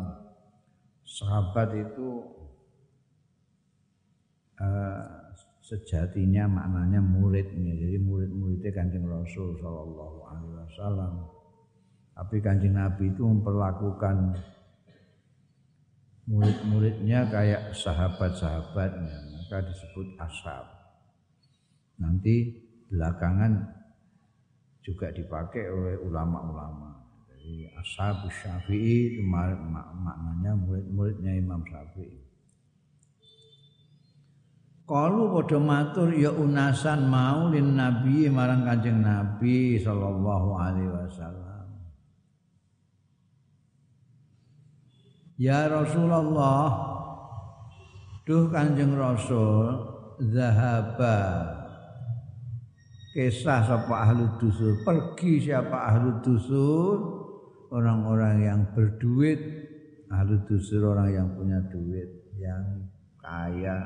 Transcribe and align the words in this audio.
Sahabat 1.08 1.72
itu 1.72 2.08
uh, 4.60 5.04
sejatinya 5.62 6.44
maknanya 6.50 7.00
muridnya. 7.00 7.72
Jadi 7.78 7.96
murid-muridnya 8.02 8.70
Kanjeng 8.74 9.06
Rasul 9.06 9.56
sallallahu 9.62 10.18
alaihi 10.26 10.54
wasallam. 10.66 11.12
Tapi 12.18 12.36
Kanjeng 12.42 12.74
Nabi 12.74 13.14
itu 13.14 13.22
memperlakukan 13.22 14.34
murid-muridnya 16.28 17.30
kayak 17.30 17.72
sahabat-sahabatnya, 17.72 19.16
maka 19.32 19.64
disebut 19.64 20.18
ashab 20.20 20.77
nanti 21.98 22.54
belakangan 22.88 23.78
juga 24.80 25.12
dipakai 25.12 25.68
oleh 25.68 25.96
ulama-ulama. 26.00 27.04
Jadi 27.28 27.68
ashab 27.76 28.24
syafi'i 28.32 29.20
maknanya 29.20 30.56
murid-muridnya 30.56 31.36
Imam 31.36 31.60
Syafi'i. 31.68 32.24
Kalau 34.88 35.36
pada 35.36 35.60
matur 35.60 36.16
ya 36.16 36.32
unasan 36.32 37.12
mau 37.12 37.52
lin 37.52 37.76
Nabi 37.76 38.32
marang 38.32 38.64
Kanjeng 38.64 39.04
Nabi 39.04 39.76
sallallahu 39.76 40.48
alaihi 40.56 40.88
wasallam. 40.88 41.68
Ya 45.36 45.68
Rasulullah, 45.68 46.72
duh 48.24 48.48
Kanjeng 48.48 48.96
Rasul, 48.96 49.76
zahaba 50.24 51.57
kisah 53.18 53.66
siapa 53.66 53.94
ahlu 54.06 54.38
dusur 54.38 54.78
pergi 54.86 55.50
siapa 55.50 55.90
ahlu 55.90 56.22
dusur 56.22 57.18
orang-orang 57.74 58.36
yang 58.46 58.60
berduit. 58.70 59.40
Ahlu 60.08 60.40
dusur 60.48 60.96
orang 60.96 61.10
yang 61.12 61.28
punya 61.36 61.60
duit 61.68 62.08
yang 62.40 62.88
kaya. 63.20 63.76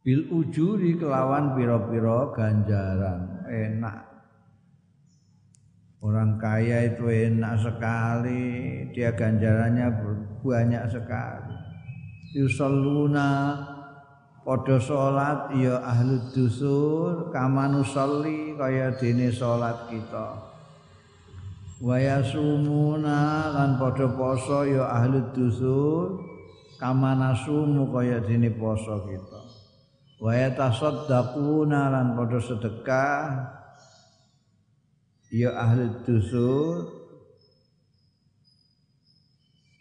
Bil 0.00 0.24
ujuri 0.32 0.96
kelawan 0.96 1.52
piro-piro 1.52 2.32
ganjaran. 2.32 3.44
Enak. 3.44 4.08
Orang 6.00 6.40
kaya 6.40 6.94
itu 6.94 7.04
enak 7.10 7.60
sekali. 7.60 8.46
Dia 8.96 9.12
ganjarannya 9.12 9.92
banyak 10.40 10.84
sekali. 10.88 11.56
Yusalluna 12.38 13.28
padha 14.48 14.80
salat 14.80 15.52
ya 15.60 15.76
ahli 15.84 16.16
dusur 16.32 17.28
kamanu 17.28 17.84
sholli 17.84 18.56
kaya 18.56 18.96
dene 18.96 19.28
salat 19.28 19.92
kita. 19.92 20.48
Waya 21.84 22.24
sumuna 22.24 23.52
lan 23.52 23.76
padha 23.76 24.08
poso 24.08 24.64
ya 24.64 24.88
ahli 24.88 25.20
dusur 25.36 26.24
kamana 26.80 27.36
sumu 27.36 27.92
kaya 27.92 28.24
dene 28.24 28.48
poso 28.56 29.04
kita. 29.04 29.40
Waya 30.24 30.56
tasaddaquna 30.56 31.92
lan 31.92 32.16
padha 32.16 32.40
sedekah 32.40 33.52
ya 35.28 35.60
ahli 35.60 35.92
dusur 36.08 36.88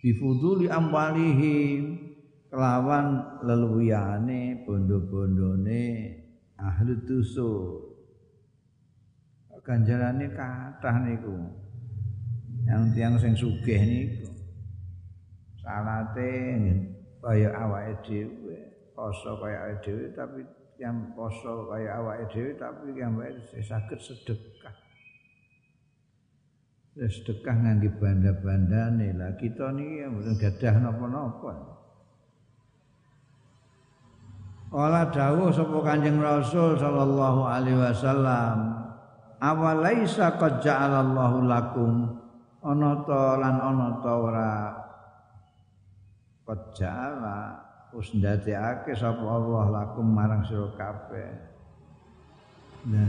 bifuduli 0.04 0.68
amwalihim 0.68 2.07
kelawan 2.48 3.38
leluwiane 3.44 4.64
bondo-bondone 4.64 5.84
ahli 6.56 6.94
tusuk 7.04 7.88
ganjarane 9.68 10.32
kathah 10.32 10.96
niku. 11.04 11.36
Yang 12.64 12.82
tiang 12.96 13.16
sing 13.20 13.34
sugih 13.36 13.84
niku. 13.84 14.32
Salate 15.60 16.32
kaya 17.20 17.52
awake 17.52 18.00
dhewe. 18.08 18.58
Poso 18.96 19.36
kaya 19.44 19.68
awake 19.68 19.84
dhewe 19.84 20.06
tapi 20.16 20.42
yang 20.80 21.12
poso 21.12 21.68
kaya 21.68 22.00
awake 22.00 22.32
dhewe 22.32 22.56
tapi 22.56 22.96
yang 22.96 23.20
saged 23.60 24.00
sedekah. 24.00 24.76
Sedekah 26.96 27.56
ngangge 27.60 27.92
banda-bandane. 28.00 29.12
Lah 29.20 29.36
kita 29.36 29.76
niki 29.76 30.08
mboten 30.08 30.40
gadah 30.40 30.76
napa-napa 30.80 31.77
Kala 34.68 35.08
dawuh 35.08 35.48
sapa 35.48 35.80
Kanjeng 35.80 36.20
Rasul 36.20 36.76
sallallahu 36.76 37.48
alaihi 37.48 37.80
wasallam, 37.80 38.76
"Awalaisa 39.40 40.36
qad 40.36 40.60
ja'alallahu 40.60 41.48
lakum 41.48 42.12
ana 42.60 43.00
ta 43.08 43.40
lan 43.40 43.56
ana 43.64 43.88
ta 44.04 44.12
ora 44.12 44.56
qad 46.44 46.62
ja'ala 46.76 47.64
wis 47.96 48.12
ndadekake 48.12 48.92
sapa 48.92 49.24
Allah 49.24 49.66
lakum 49.72 50.04
marang 50.04 50.44
sira 50.44 50.68
kabeh." 50.76 51.32
Nah, 52.92 53.08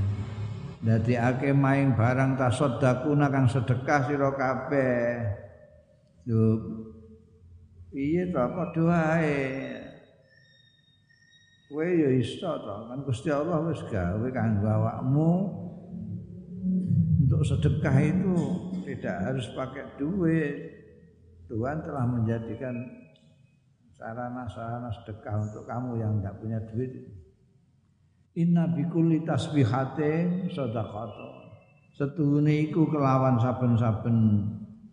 ndadekake 0.87 1.51
maing 1.59 1.99
barang 1.99 2.39
tasaddaquna 2.39 3.35
kang 3.35 3.51
sedekah 3.51 4.07
sira 4.07 4.31
kabeh. 4.31 5.27
Lho 6.23 6.55
piye 7.91 8.31
to 8.31 8.47
padha 8.47 8.83
wae 8.87 9.39
kowe 11.69 11.85
ya 11.85 12.09
iso 12.17 12.49
to 12.65 12.75
kan 12.89 12.99
Gusti 13.05 13.29
Allah 13.29 13.61
wis 13.69 13.85
gawe 13.93 14.29
kanggo 14.33 14.67
awakmu. 14.67 15.33
Untuk 17.29 17.45
sedekah 17.45 17.97
itu 18.01 18.37
tidak 18.89 19.17
harus 19.21 19.47
pakai 19.53 19.85
duit. 20.01 20.81
Tuhan 21.45 21.85
telah 21.85 22.09
menjadikan 22.09 22.73
sarana-sarana 23.93 24.89
sedekah 24.89 25.37
untuk 25.45 25.69
kamu 25.69 26.01
yang 26.01 26.13
tidak 26.19 26.41
punya 26.41 26.59
duit. 26.73 26.93
Inna 28.41 28.65
bikulli 28.73 29.29
tasbihatin 29.29 30.49
sedekah 30.49 31.37
Setuhune 32.01 32.71
iku 32.71 32.89
kelawan 32.89 33.37
saben-saben 33.37 34.17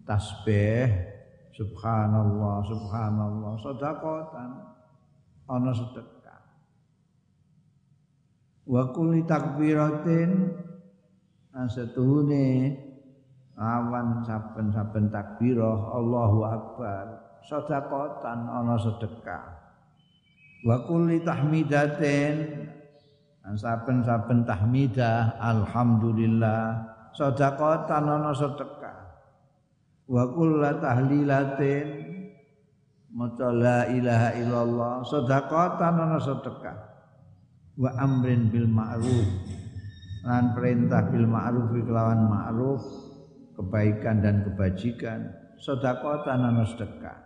tasbih. 0.03 0.91
Subhanallah 1.55 2.67
subhanallah 2.67 3.55
sedekatan 3.63 4.49
ana 5.47 5.71
sedekah 5.71 6.14
wa 8.65 8.89
kulli 8.89 9.21
takbiratin 9.29 10.49
asetuhune 11.53 12.73
awan 13.55 14.25
saben-saben 14.25 15.13
takbirah 15.13 15.93
Allahu 15.93 16.39
akbar 16.43 17.05
sedekatan 17.45 18.49
ana 18.49 18.75
sedekah. 18.75 19.45
Wa 20.65 20.81
kulli 20.89 21.21
tahmidatin 21.21 22.67
saben-saben 23.53 24.49
tahmidah 24.49 25.37
alhamdulillah 25.37 26.81
sedekatan 27.13 28.03
ana 28.09 28.33
sedekah. 28.33 28.97
Wa 30.05 30.25
kullu 30.29 30.61
tahlilatin 30.61 31.87
maca 33.09 33.49
la 33.49 33.89
ilaha 33.89 34.29
illallah 34.37 34.93
sedekatan 35.05 35.93
ana 35.97 36.17
sedekah 36.21 36.94
wa 37.75 37.91
amrin 37.99 38.47
bil 38.51 38.67
ma'ruf. 38.67 39.27
Lan 40.25 40.57
perintah 40.57 41.05
bil 41.11 41.27
ma'ruf 41.29 41.69
kelawan 41.69 42.25
ma'ruf 42.25 42.81
kebaikan 43.55 44.23
dan 44.23 44.41
kebajikan. 44.47 45.31
Sedekah 45.61 46.27
tanana 46.27 46.67
sedekah. 46.67 47.17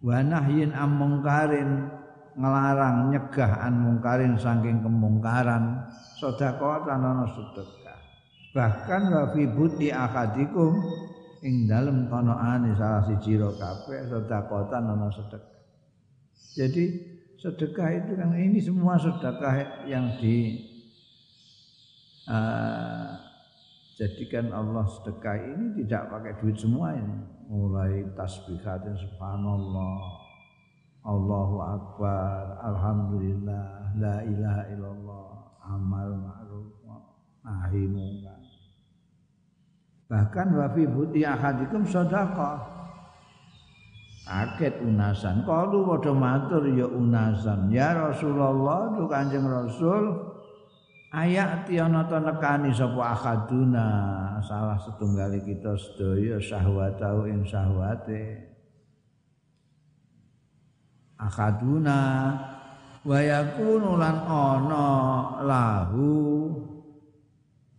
Wa 0.00 0.22
nahyin 0.22 0.72
am 0.72 0.96
mungkarin 0.96 1.90
ngelarang 2.38 3.10
nyegah 3.12 3.52
an 3.60 3.74
mungkarin 3.82 4.38
saking 4.38 4.80
kemungkaran. 4.84 5.88
Sedekah 6.20 6.86
tanana 6.86 7.26
sedekah. 7.32 7.98
Bahkan 8.50 9.02
wa 9.14 9.24
fi 9.30 9.42
buti 9.46 9.88
akadikum 9.94 10.74
ing 11.40 11.70
dalem 11.70 12.10
konoane 12.10 12.76
salah 12.76 13.06
siji 13.08 13.38
ro 13.40 13.54
kabeh 13.56 14.10
sedekah 14.10 14.62
tanana 14.68 15.08
sedekah. 15.10 15.58
Jadi 16.50 16.84
sedekah 17.40 17.88
itu 17.96 18.12
kan 18.20 18.36
ini 18.36 18.60
semua 18.60 19.00
sedekah 19.00 19.88
yang 19.88 20.12
di 20.20 20.60
uh, 22.28 23.16
jadikan 23.96 24.52
Allah 24.52 24.84
sedekah 24.84 25.40
ini 25.40 25.80
tidak 25.80 26.12
pakai 26.12 26.36
duit 26.36 26.60
semua 26.60 26.92
ini. 26.92 27.16
Mulai 27.48 28.04
tasbihatin 28.12 28.92
subhanallah. 28.92 30.20
Allahu 31.00 31.56
akbar 31.64 32.60
alhamdulillah 32.60 33.96
la 33.96 34.20
ilaha 34.20 34.62
illallah 34.68 35.28
amal 35.64 36.08
ma'ruf 36.20 36.76
nahi 37.40 37.88
munkar. 37.88 38.36
Bahkan 40.12 40.46
wa 40.60 40.66
fi 40.76 40.84
buti 40.84 41.24
ahadikum 41.24 41.88
sedekah 41.88 42.79
kaget 44.30 44.78
unasan. 44.86 45.42
Kalu 45.42 45.82
padha 45.82 46.14
matur 46.14 46.62
ya 46.70 46.86
unasan. 46.86 47.66
Ya 47.74 47.90
Rasulullah 47.98 48.94
tu 48.94 49.10
Kanjeng 49.10 49.50
Rasul 49.50 50.30
Ayak 51.10 51.66
tiana 51.66 52.06
ta 52.06 52.22
nekani 52.22 52.70
sapa 52.70 53.18
akaduna 53.18 53.86
salah 54.46 54.78
setunggal 54.78 55.34
kita 55.42 55.74
sedaya 55.74 56.38
syahwatau 56.38 57.26
ing 57.26 57.42
syahwate. 57.42 58.46
Akaduna 61.18 62.30
wa 63.02 63.18
yakunu 63.18 63.98
lan 63.98 64.22
ana 64.22 64.86
lahu 65.42 66.14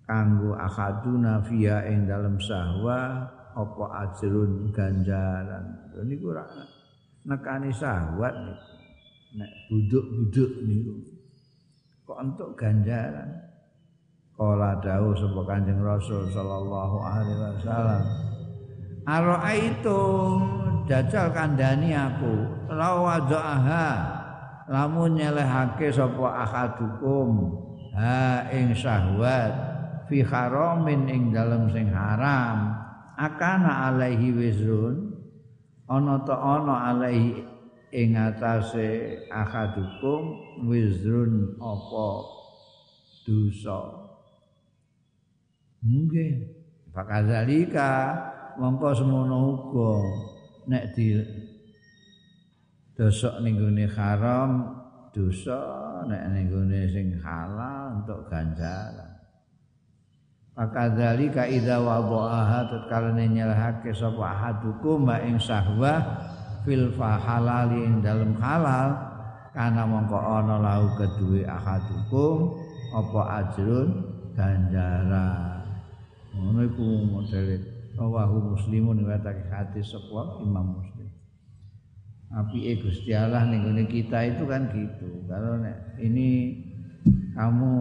kanggo 0.04 0.52
akaduna 0.60 1.40
via 1.48 1.88
ing 1.88 2.12
dalem 2.12 2.36
sahwa 2.36 3.32
apa 3.56 3.84
ajrun 4.12 4.76
ganjaran 4.76 5.81
niku 6.08 6.32
ora 6.32 6.48
nekani 7.28 7.70
syahwat 7.70 8.34
niku 8.34 8.72
nek 9.36 9.52
buduk-buduk 9.72 10.52
niku. 10.68 10.94
Kok 12.04 12.18
entuk 12.20 12.50
ganjaran? 12.60 13.30
Kala 14.36 14.80
dawuh 14.82 15.14
sapa 15.14 15.42
Kanjeng 15.46 15.80
Rasul 15.86 16.26
sallallahu 16.34 16.98
alaihi 16.98 17.40
wasallam 17.62 18.04
Ara'aitum 19.06 20.40
dajal 20.90 21.30
kandhani 21.30 21.94
aku 21.94 22.50
lawadhaha 22.74 23.88
lamun 24.66 25.14
nyelehake 25.20 25.94
sapa 25.94 26.48
akadukum 26.48 27.54
ha 27.94 28.50
ing 28.50 28.74
syahwat 28.74 29.54
fi 30.10 30.26
haramin 30.26 31.06
ing 31.06 31.30
dalem 31.30 31.70
sing 31.70 31.90
haram 31.94 32.82
akana 33.18 33.94
alaihi 33.94 34.34
wizrun 34.34 35.11
ana 35.92 36.24
ta 36.24 36.40
ana 36.40 36.96
alaihi 36.96 37.44
ing 37.92 38.16
atase 38.16 39.20
akadukum 39.28 40.40
wizrun 40.64 41.60
apa 41.60 42.08
dosa. 43.28 43.80
Nggih. 45.84 46.64
Pakadzalika 46.92 47.92
mongko 48.60 48.90
semono 48.96 49.38
uga 49.56 49.92
nek 50.68 50.92
di 50.96 51.16
dosa 52.96 53.40
ning 53.44 53.56
gone 53.60 53.86
haram 53.88 54.52
dosa 55.16 55.60
nek 56.08 56.24
ning 56.36 56.52
gone 56.52 56.82
sing 56.92 57.16
halal 57.24 58.04
untuk 58.04 58.28
ganjaran 58.28 59.11
pakadzalika 60.62 61.50
idza 61.50 61.82
wada'aha 61.82 62.70
tatkala 62.70 63.18
nyelahake 63.18 63.90
sapa 63.98 64.30
ahadukum 64.30 65.10
ing 65.26 65.42
sahwa 65.42 66.06
fil 66.62 66.94
halali 67.02 67.82
ing 67.82 68.06
dalem 68.06 68.38
halal 68.38 68.94
kana 69.58 69.90
mongko 69.90 70.22
ana 70.22 70.62
lahu 70.62 70.86
kedue 71.02 71.42
ahadukum 71.50 72.54
apa 72.94 73.22
ajrun 73.42 73.90
ganjaran 74.38 75.66
ngono 76.38 76.62
iku 76.70 76.86
modele. 77.10 77.58
Rawahu 77.92 78.56
muslimun 78.56 79.04
riwayatake 79.04 79.52
hadis 79.52 79.92
sapa 79.92 80.40
Imam 80.46 80.80
Muslim. 80.80 81.12
Api 82.32 82.80
Gusti 82.80 83.12
Allah 83.12 83.44
ning 83.50 83.68
kita 83.92 84.32
itu 84.32 84.48
kan 84.48 84.72
gitu. 84.72 85.28
Kalau 85.28 85.60
ini 86.00 86.56
kamu 87.36 87.72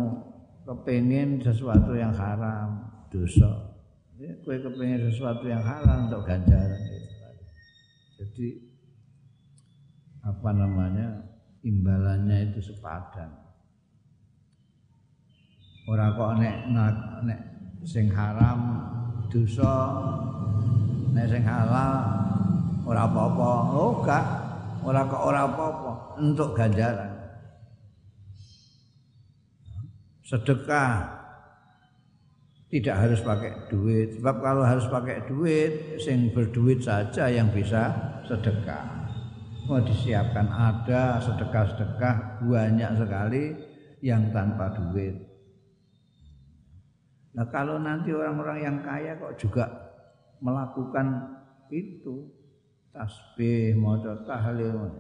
kepengen 0.70 1.43
sesuatu 1.43 1.99
yang 1.99 2.14
haram 2.14 2.87
dosa 3.11 3.75
ya, 4.14 4.31
kue 4.46 4.62
kepengen 4.62 5.11
sesuatu 5.11 5.50
yang 5.50 5.58
halal 5.67 6.06
untuk 6.06 6.22
ganjaran 6.22 6.78
jadi 8.20 8.70
apa 10.20 10.50
namanya 10.52 11.08
imbalannya 11.64 12.52
itu 12.52 12.61
sepadan. 12.72 13.32
Ora 15.88 16.12
kok 16.12 16.38
nek 16.38 16.56
nek 17.25 17.40
sing 17.82 18.12
haram 18.12 18.61
dosa 19.32 19.75
nek 21.16 21.26
sing 21.26 21.43
halal 21.43 21.94
ora 22.84 23.08
apa-apa. 23.08 23.50
Oh 23.73 23.93
gak, 24.05 24.25
ora 24.84 25.02
kok 25.08 25.23
ora 25.25 25.40
apa-apa 25.49 25.93
untuk 26.20 26.52
ganjaran. 26.52 27.09
Sedekah 30.30 31.18
tidak 32.70 32.96
harus 33.02 33.18
pakai 33.26 33.66
duit 33.66 34.14
sebab 34.14 34.36
kalau 34.38 34.62
harus 34.62 34.86
pakai 34.86 35.26
duit 35.26 35.98
sing 35.98 36.30
berduit 36.30 36.78
saja 36.78 37.26
yang 37.26 37.50
bisa 37.50 37.90
sedekah 38.30 39.00
mau 39.70 39.78
disiapkan 39.86 40.50
ada 40.50 41.22
sedekah-sedekah 41.22 42.42
banyak 42.42 42.90
sekali 42.98 43.54
yang 44.02 44.34
tanpa 44.34 44.74
duit. 44.74 45.14
Nah 47.38 47.46
kalau 47.46 47.78
nanti 47.78 48.10
orang-orang 48.10 48.58
yang 48.66 48.76
kaya 48.82 49.14
kok 49.14 49.38
juga 49.38 49.70
melakukan 50.42 51.38
itu 51.70 52.26
tasbih, 52.90 53.78
mau 53.78 53.94
tahlil, 54.02 54.90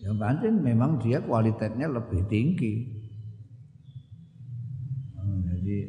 yang 0.00 0.16
penting 0.16 0.64
memang 0.64 0.96
dia 0.96 1.20
kualitasnya 1.20 1.84
lebih 1.92 2.24
tinggi. 2.32 2.95
Jadi 5.66 5.82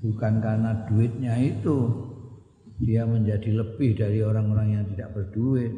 bukan 0.00 0.40
karena 0.40 0.88
duitnya 0.88 1.36
itu 1.36 1.84
dia 2.80 3.04
menjadi 3.04 3.60
lebih 3.60 3.92
dari 3.92 4.24
orang-orang 4.24 4.80
yang 4.80 4.84
tidak 4.96 5.12
berduit 5.12 5.68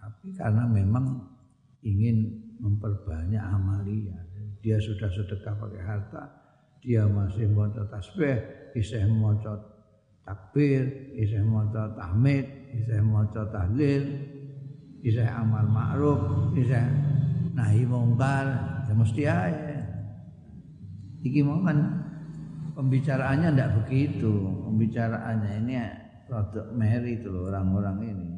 tapi 0.00 0.32
karena 0.32 0.64
memang 0.64 1.28
ingin 1.84 2.40
memperbanyak 2.56 3.42
amalia. 3.42 4.16
Dia 4.64 4.80
sudah 4.80 5.12
sedekah 5.12 5.60
pakai 5.60 5.82
harta, 5.84 6.24
dia 6.80 7.04
masih 7.04 7.52
mau 7.52 7.68
tasbih, 7.68 8.40
isih 8.72 9.04
mau 9.12 9.36
takbir, 10.24 11.12
isih 11.20 11.44
mau 11.44 11.68
tahmid, 11.68 12.48
isih 12.80 13.02
mau 13.04 13.28
tahlil, 13.28 14.08
isih 15.04 15.28
amal 15.28 15.68
ma'ruf, 15.68 16.54
isih 16.56 16.86
nahi 17.52 17.84
mungkar, 17.84 18.46
ya 18.86 18.94
mesti 18.94 19.22
aja. 19.26 19.71
Iki 21.22 21.40
mau 21.46 21.62
kan 21.62 21.78
pembicaraannya 22.74 23.54
tidak 23.54 23.70
begitu, 23.82 24.32
pembicaraannya 24.66 25.50
ini 25.62 25.74
produk 26.26 26.66
meri 26.74 27.22
itu 27.22 27.30
loh 27.30 27.46
orang-orang 27.46 27.96
ini. 28.10 28.30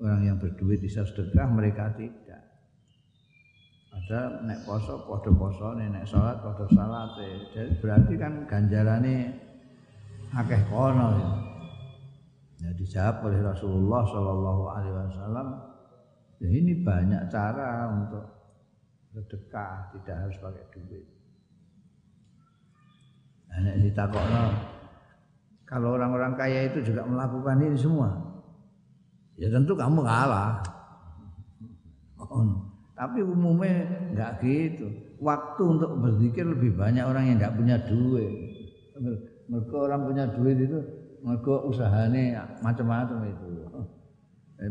Orang 0.00 0.24
yang 0.24 0.36
berduit 0.40 0.80
bisa 0.80 1.04
sedekah 1.04 1.48
mereka 1.48 1.92
tidak. 1.96 2.40
Ada 3.96 4.44
nek 4.44 4.68
poso 4.68 5.08
podo 5.08 5.32
poso 5.36 5.72
nek 5.72 6.04
sholat 6.04 6.44
podo 6.44 6.68
salat 6.68 7.16
jadi 7.56 7.80
berarti 7.80 8.14
kan 8.20 8.44
ganjarannya 8.44 9.34
akeh 10.36 10.62
kono 10.68 11.08
ya. 11.16 11.30
ya 12.60 12.70
dijawab 12.76 13.24
oleh 13.24 13.40
Rasulullah 13.40 14.04
Shallallahu 14.04 14.62
Alaihi 14.68 14.94
Wasallam 14.94 15.48
ya 16.44 16.48
ini 16.52 16.84
banyak 16.84 17.32
cara 17.32 17.88
untuk 17.88 18.24
sedekah 19.16 19.96
tidak 19.96 20.28
harus 20.28 20.36
pakai 20.44 20.64
duit 20.76 21.15
nek 23.62 23.76
ditakokno 23.84 24.44
kalau 25.66 25.96
orang-orang 25.96 26.32
kaya 26.36 26.68
itu 26.68 26.82
juga 26.84 27.04
melakukan 27.08 27.60
ini 27.62 27.76
semua 27.76 28.26
ya 29.36 29.52
tentu 29.52 29.76
kamu 29.76 30.00
kalah. 30.02 30.64
Tapi 32.96 33.20
umumnya 33.20 33.84
enggak 34.08 34.40
gitu. 34.40 34.88
Waktu 35.20 35.62
untuk 35.68 36.00
berzikir 36.00 36.48
lebih 36.48 36.72
banyak 36.80 37.04
orang 37.04 37.28
yang 37.28 37.36
enggak 37.36 37.56
punya 37.56 37.76
duit. 37.84 38.32
Mereka 39.46 39.76
orang 39.76 40.00
punya 40.08 40.24
duit 40.32 40.56
itu 40.56 40.80
mereka 41.20 41.54
usahanya 41.68 42.56
macam-macam 42.64 43.28
itu. 43.28 43.46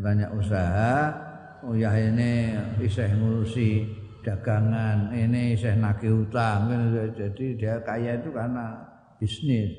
Banyak 0.01 0.33
usaha, 0.33 1.13
oh 1.61 1.77
ya 1.77 1.93
ini 1.93 2.57
isih 2.81 3.13
ngurusi 3.13 3.85
dagangan, 4.25 5.13
ini 5.13 5.53
isih 5.53 5.77
nagih 5.77 6.25
utang. 6.25 6.73
Jadi 7.13 7.53
dia 7.53 7.77
kaya 7.85 8.17
itu 8.17 8.33
karena 8.33 8.81
bisnis. 9.21 9.69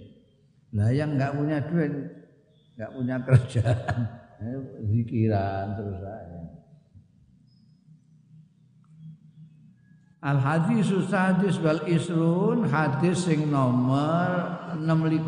Lah 0.70 0.94
yang 0.94 1.18
enggak 1.18 1.34
punya 1.34 1.58
duit, 1.66 1.90
enggak 2.78 2.90
punya 2.94 3.16
kerjaan, 3.26 3.98
zikiran 4.86 5.74
terus 5.74 5.98
aja. 5.98 6.46
Al 10.26 10.42
hadis 10.42 10.90
sadis 11.06 11.62
wal 11.62 11.86
isrun 11.86 12.66
hadis 12.66 13.30
sing 13.30 13.46
nomor 13.46 14.58
26 14.74 15.22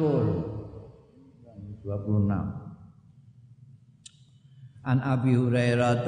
26 1.86 2.66
An 4.88 5.04
Abi 5.04 5.36
Hurairah 5.38 6.02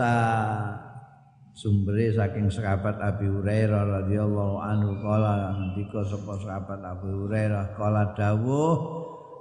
sumbere 1.55 2.15
saking 2.15 2.47
sahabat 2.47 2.97
Abi 3.03 3.27
Hurairah 3.27 4.07
radhiyallahu 4.07 4.57
anhu 4.63 4.99
kala 5.03 5.55
ngendika 5.59 6.01
sapa 6.07 6.35
sahabat 6.39 6.81
Abi 6.83 7.11
Hurairah 7.11 7.75
kala 7.75 8.15
dawuh 8.15 8.75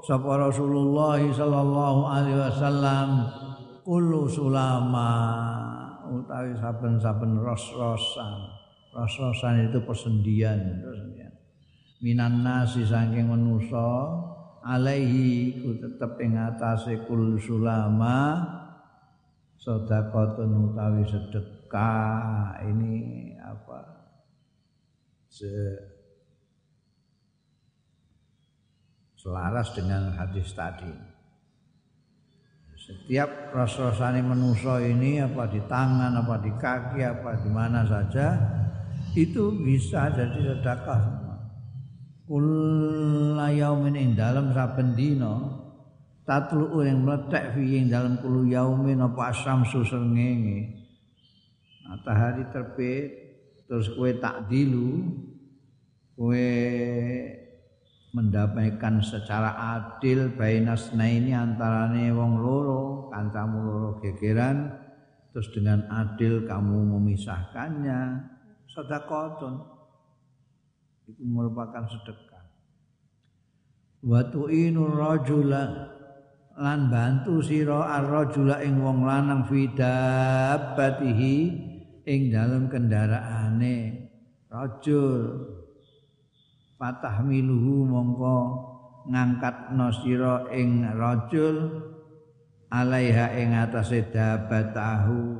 sapa 0.01 0.49
Rasulullah 0.49 1.21
sallallahu 1.21 2.01
alaihi 2.09 2.39
wasallam 2.39 3.09
kullu 3.85 4.25
sulama 4.25 5.09
utawi 6.09 6.57
saben-saben 6.57 7.37
ros-rosan 7.37 8.59
Ros-rosan 8.89 9.69
itu 9.69 9.85
persendian, 9.85 10.81
persendian. 10.81 11.29
Minan 12.01 12.41
nasi 12.41 12.81
saking 12.81 13.29
manusa 13.29 14.17
alaihi 14.65 15.61
ku 15.61 15.77
tetep 15.77 16.17
ing 16.25 16.33
atase 16.33 17.05
kul 17.05 17.37
sulama 17.37 18.41
sedekahun 19.61 20.73
utawi 20.73 21.05
sedekah 21.05 21.58
ini 22.65 22.95
apa 23.37 23.79
se 25.29 25.49
selaras 29.19 29.75
dengan 29.75 30.15
hadis 30.15 30.55
tadi. 30.55 30.89
Setiap 32.79 33.53
ros-rosane 33.53 34.23
manusa 34.23 34.81
ini 34.81 35.21
apa 35.21 35.45
di 35.51 35.61
tangan, 35.67 36.15
apa 36.15 36.35
di 36.41 36.51
kaki, 36.55 37.03
apa 37.03 37.37
di 37.43 37.49
mana 37.51 37.85
saja 37.85 38.33
itu 39.13 39.51
bisa 39.61 40.09
jadi 40.15 40.55
sedekah 40.55 40.99
semua. 41.03 41.37
Kula 42.25 43.51
yaumin 43.51 43.99
ing 43.99 44.09
dalam 44.15 44.55
saben 44.55 44.95
dina 44.95 45.59
tatlu 46.23 46.85
yang 46.85 47.03
meletek 47.03 47.57
fi 47.57 47.83
ing 47.83 47.91
dalam 47.91 48.17
kulu 48.23 48.47
yaumin 48.47 49.03
apa 49.03 49.35
asyamsu 49.35 49.83
srengenge. 49.83 50.78
Matahari 51.89 52.45
terbit 52.53 53.09
terus 53.65 53.89
kue 53.97 54.13
tak 54.21 54.45
dilu 54.45 55.09
kue 56.13 56.53
mendapatkan 58.13 59.01
secara 59.01 59.57
adil 59.77 60.33
bainasna 60.33 61.05
ini 61.05 61.33
antarane 61.33 62.13
wong 62.13 62.41
loro 62.41 63.09
kancamu 63.09 63.57
loro 63.61 63.89
gegeran 64.01 64.69
terus 65.33 65.49
dengan 65.53 65.85
adil 65.89 66.45
kamu 66.45 66.97
memisahkannya. 66.97 68.01
Sedekahun 68.69 69.65
itu 71.09 71.25
merupakan 71.25 71.89
sedekah. 71.89 72.45
Wa 74.05 74.29
tu'inur 74.29 74.93
rajula 74.93 75.97
lan 76.59 76.79
bantu 76.91 77.41
sira 77.41 77.97
ar-rajula 77.97 78.61
ing 78.61 78.77
wong 78.77 79.07
lanang 79.07 79.47
fi 79.49 79.65
dabbatihi 79.73 81.37
ing 82.09 82.33
dalem 82.33 82.65
kendaraane 82.73 84.09
rajul 84.49 85.45
patah 86.81 87.21
miluhu 87.21 87.85
mongko 87.85 88.37
ngangkat 89.05 89.77
sira 90.01 90.49
ing 90.49 90.89
rajul 90.97 91.85
alaiha 92.73 93.29
ing 93.37 93.53
atase 93.53 94.09
dabbatahu 94.09 95.37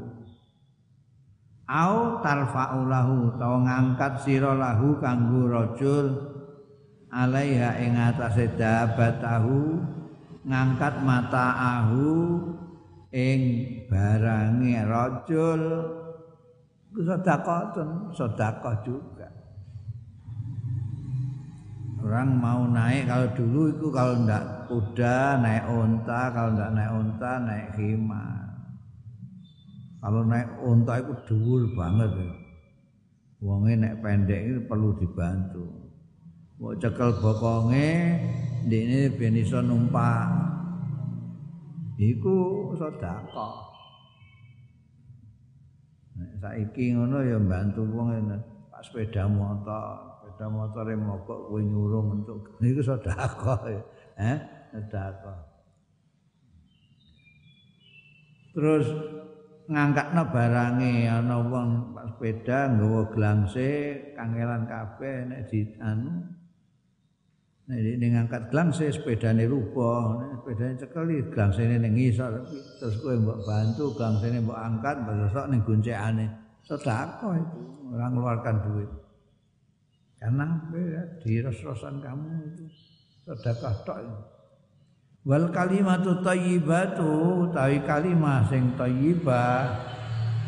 au 1.65 1.95
tarfa'ulahu 2.21 3.41
tau 3.41 3.55
ngangkat 3.65 4.13
sira 4.21 4.53
lahu 4.53 5.01
kanggo 5.01 5.49
rajul 5.49 6.07
alaiha 7.09 7.81
ing 7.81 7.97
atase 7.97 8.45
dabatahu 8.53 9.81
ngangkat 10.45 11.01
mataahu 11.01 12.13
ing 13.09 13.41
barange 13.89 14.77
rajul 14.85 15.61
sedekah 16.95 17.61
sedekah 18.15 18.75
juga 18.81 19.29
orang 22.01 22.29
mau 22.33 22.65
naik 22.65 23.05
kalau 23.05 23.27
dulu 23.37 23.61
itu 23.69 23.87
kalau 23.93 24.15
ndak 24.25 24.43
kuda 24.71 25.37
naik 25.43 25.65
unta 25.69 26.21
kalau 26.33 26.49
ndak 26.57 26.71
naik 26.73 26.91
unta 26.97 27.31
naik 27.43 27.67
khimar 27.77 28.39
Kalau 29.99 30.23
naik 30.23 30.47
unta 30.63 30.95
itu 30.95 31.13
dhuwur 31.27 31.75
banget 31.75 32.11
ya. 32.15 32.31
Wonge 33.43 33.75
nek 33.75 33.99
pendek 33.99 34.41
itu 34.47 34.59
perlu 34.63 34.95
dibantu. 34.95 35.67
Mau 36.59 36.75
cekel 36.75 37.19
bokonge 37.19 38.19
ndekne 38.67 39.11
ben 39.15 39.35
iso 39.35 39.59
numpak. 39.59 40.27
Iku 41.99 42.71
sedekah. 42.79 43.68
Saiki 46.39 46.95
ngono 46.95 47.23
ya 47.23 47.39
bantu 47.39 47.83
wong 47.87 48.27
Pak 48.69 48.81
sepeda 48.87 49.27
motor, 49.27 50.19
sepeda 50.23 50.47
motore 50.47 50.95
mogok 50.95 51.51
kowe 51.51 51.59
nyurung 51.59 52.23
untuk 52.23 52.55
niku 52.63 52.79
ya. 52.79 53.83
Eh, 54.19 54.35
sedekah. 54.75 55.39
Terus 58.51 58.87
ngangkatno 59.69 60.27
barange 60.33 61.05
ana 61.05 61.39
wong 61.39 61.93
pak 61.95 62.05
sepeda 62.11 62.73
nggawa 62.73 63.01
glangse 63.13 63.69
kangelan 64.17 64.65
kabeh 64.65 65.29
nek 65.29 65.47
di 65.47 65.71
nek 67.69 67.77
ini 67.85 68.17
ngangkat 68.17 68.49
glangse 68.49 68.89
sepedane 68.89 69.45
nek 69.45 70.29
sepedane 70.41 70.73
cekeli 70.81 71.17
glangsene 71.29 71.77
ning 71.77 71.93
ngisor 71.93 72.41
terus 72.81 72.97
kowe 72.97 73.13
mbok 73.13 73.45
bantu 73.45 73.93
glangsene 73.93 74.41
mbok 74.41 74.57
angkat 74.57 74.95
besok 75.05 75.45
ning 75.53 75.61
goncekane. 75.61 76.25
Sedekah 76.65 77.33
itu 77.37 77.61
orang 77.93 78.11
ngeluarkan 78.13 78.55
duit. 78.65 78.89
Karena 80.19 80.45
ya, 80.75 81.03
di 81.21 81.33
ros-rosan 81.45 82.01
kamu 82.01 82.29
itu 82.51 82.65
sedekah 83.29 83.75
tok 83.85 83.97
wal 85.27 85.53
kalimatu 85.53 86.25
thayyibatu 86.25 87.45
tawi 87.53 87.85
kalimah 87.85 88.49
sing 88.49 88.73
thayyibah 88.73 89.77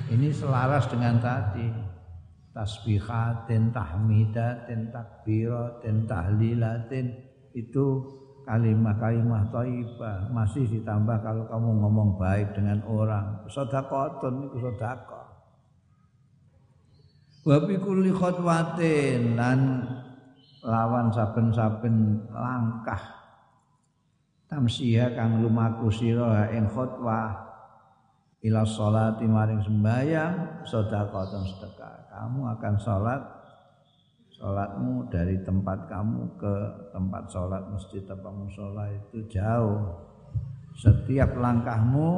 ini 0.09 0.33
selaras 0.33 0.89
dengan 0.89 1.21
tadi 1.21 1.90
tasbihatin 2.51 3.72
tahmidatin 3.72 4.91
takbiratin 4.91 6.08
tahlilatin. 6.08 7.05
Itu 7.51 8.08
kalimah-kalimah 8.48 9.51
thayyibah. 9.51 10.31
Masih 10.31 10.67
ditambah 10.67 11.17
kalau 11.20 11.43
kamu 11.48 11.70
ngomong 11.84 12.10
baik 12.15 12.55
dengan 12.55 12.79
orang. 12.88 13.43
Sedekahun 13.51 14.48
itu 14.48 14.58
sedekah. 14.63 15.27
Wa 17.41 17.58
bi 17.65 17.75
kulli 17.81 18.13
khotwatin 18.13 19.34
lan 19.36 19.89
lawan 20.62 21.10
saben-saben 21.10 22.27
langkah. 22.29 23.01
Tamsiha 24.51 25.15
kang 25.15 25.39
lumaku 25.39 25.88
sira 25.88 26.51
ing 26.51 26.67
khutbah 26.67 27.50
ila 28.41 28.65
sholati 28.65 29.25
maring 29.29 29.62
sembahyang 29.62 30.65
sedekah 30.65 31.25
sedekah. 31.29 31.95
Kamu 32.10 32.41
akan 32.57 32.74
salat 32.81 33.21
salatmu 34.41 35.13
dari 35.13 35.38
tempat 35.45 35.86
kamu 35.86 36.41
ke 36.41 36.55
tempat 36.89 37.29
salat 37.29 37.62
masjid 37.69 38.01
apa 38.10 38.29
musola 38.33 38.89
itu 38.89 39.29
jauh. 39.29 40.10
Setiap 40.74 41.38
langkahmu 41.38 42.12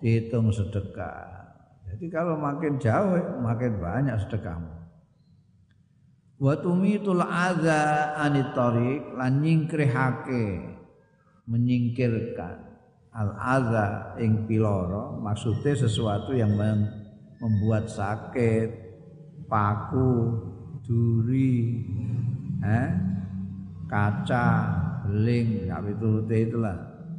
dihitung 0.00 0.48
sedekah. 0.48 1.28
Jadi 1.92 2.08
kalau 2.08 2.40
makin 2.40 2.80
jauh 2.80 3.20
makin 3.44 3.76
banyak 3.76 4.16
sedekahmu. 4.24 4.72
Wa 6.40 6.58
tumitul 6.58 7.20
adza 7.20 8.16
anit 8.16 8.56
tariq 8.56 9.14
lan 9.14 9.44
nyingkrihake 9.44 10.46
menyingkirkan 11.46 12.71
al-adza 13.12 14.16
ing 14.16 14.48
piloro 14.48 15.20
maksudnya 15.20 15.76
sesuatu 15.76 16.32
yang 16.32 16.56
membuat 17.42 17.90
sakit 17.90 18.82
paku, 19.52 20.12
duri, 20.80 21.84
eh, 22.64 22.88
kaca, 23.84 24.48
beling, 25.04 25.68
piturute 25.68 26.36
itulah. 26.48 26.76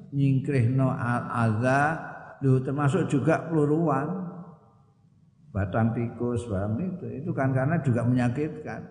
Nyingkrihno 0.09 0.89
al-adza 0.89 1.81
termasuk 2.41 3.05
juga 3.05 3.45
peluruan. 3.45 4.25
Batang 5.53 5.93
tikus 5.93 6.49
barang 6.49 6.81
itu 6.81 7.05
itu 7.21 7.29
kan 7.29 7.53
karena 7.53 7.77
juga 7.85 8.01
menyakitkan. 8.01 8.81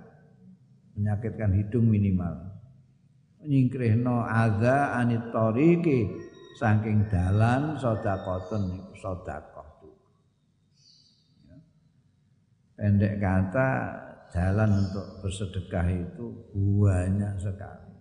Menyakitkan 0.94 1.50
hidung 1.59 1.90
minimal. 1.90 2.38
Nyingkrihno 3.42 4.23
adza 4.23 4.94
anit 4.94 5.35
tariqi 5.35 6.21
saking 6.59 7.09
dalan 7.09 7.76
sedekahun 7.76 8.62
niku 8.68 8.92
sedekah 8.97 9.68
ya. 11.49 11.56
pendek 12.76 13.14
kata 13.21 13.71
jalan 14.32 14.71
untuk 14.88 15.06
bersedekah 15.21 15.87
itu 15.92 16.26
banyak 16.52 17.35
sekali 17.40 17.92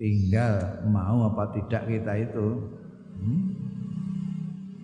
tinggal 0.00 0.84
mau 0.88 1.28
apa 1.28 1.52
tidak 1.52 1.84
kita 1.84 2.12
itu 2.16 2.46
hmm? 3.20 3.60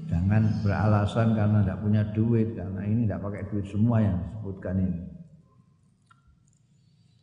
Jangan 0.06 0.62
beralasan 0.62 1.34
karena 1.34 1.66
tidak 1.66 1.82
punya 1.82 2.02
duit 2.14 2.54
karena 2.54 2.82
ini 2.86 3.10
tidak 3.10 3.26
pakai 3.26 3.42
duit 3.50 3.66
semua 3.66 3.98
yang 3.98 4.14
disebutkan 4.22 4.76
ini. 4.78 5.00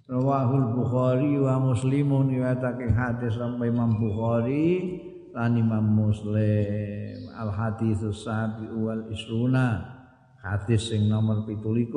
Rawahul 0.04 0.68
Bukhari 0.76 1.40
wa 1.40 1.64
Muslimun 1.64 2.36
riwayatake 2.36 2.92
hadis 2.92 3.40
sampai 3.40 3.72
Imam 3.72 3.96
Bukhari 3.96 5.00
lan 5.34 5.58
Imam 5.58 5.82
Muslim. 5.82 7.34
Al 7.34 7.50
hadis 7.50 8.06
sabi 8.14 8.70
wal 8.70 9.10
isruna 9.10 9.82
hadis 10.46 10.94
sing 10.94 11.10
nomor 11.10 11.42
17 11.50 11.90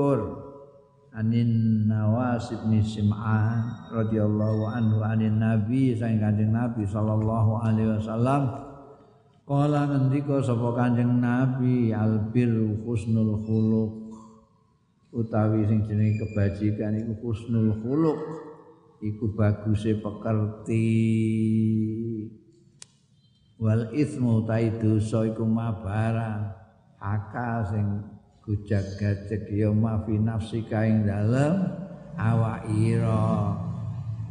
anin 1.16 1.85
Nawas 1.88 2.49
bin 2.52 2.81
Sim'an 2.81 3.88
radhiyallahu 3.93 4.69
anhu 4.73 5.05
anin 5.05 5.37
Nabi 5.40 5.93
sang 5.97 6.16
Kanjeng 6.16 6.52
Nabi 6.52 6.88
sallallahu 6.88 7.61
alaihi 7.61 8.00
wasallam. 8.00 8.43
Kala 9.47 9.87
ngendika 9.87 10.43
sapa 10.43 10.73
Kanjeng 10.76 11.21
Nabi 11.21 11.93
albir 11.93 12.52
husnul 12.83 13.45
khuluq. 13.45 13.93
Utawi 15.16 15.64
sing 15.64 15.88
jenenge 15.88 16.21
kebajikan 16.21 16.97
iku 17.00 17.33
husnul 17.33 17.81
khuluq. 17.81 18.21
Iku 18.97 19.37
baguse 19.37 20.00
pekerti 20.00 20.88
wal 23.56 23.88
ismu 23.92 24.44
ta 24.44 24.60
dosa 24.60 25.25
iku 25.25 25.44
mabarang 25.48 26.52
akal 27.00 27.64
sing 27.68 27.86
gujak 28.44 28.84
gajek 29.00 29.48
ya 29.50 29.75
mafi 29.75 30.20
nafsi 30.20 30.62
kaing 30.68 31.02
dalem 31.02 31.66
awak 32.14 32.68
ira. 32.70 33.58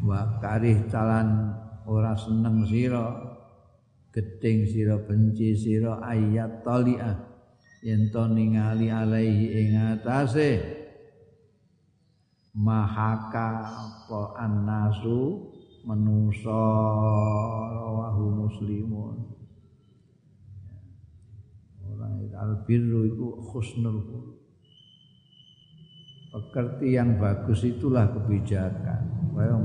Wa 0.05 0.37
karih 0.37 0.85
calan 0.87 1.57
ora 1.89 2.13
seneng 2.13 2.61
sira 2.69 3.09
gedeng 4.13 4.69
sira 4.69 5.01
benci 5.01 5.57
sira 5.57 5.97
ayat 6.05 6.61
taliah 6.61 7.17
yen 7.81 8.13
to 8.13 8.23
ningali 8.29 8.93
alaihi 8.93 9.65
ing 9.65 9.69
atase 9.73 10.61
mahaka 12.53 13.65
apa 13.65 14.21
annasu 14.39 15.51
manusa 15.85 16.61
rawahu 17.77 18.49
muslimun. 18.49 19.15
Ora 21.85 22.09
albirru 22.41 23.05
iku 23.05 23.27
husnul 23.53 24.01
pekerti 26.33 26.97
yang 26.97 27.21
bagus 27.21 27.61
itulah 27.61 28.09
kebijakan. 28.09 29.29
Kaya 29.37 29.61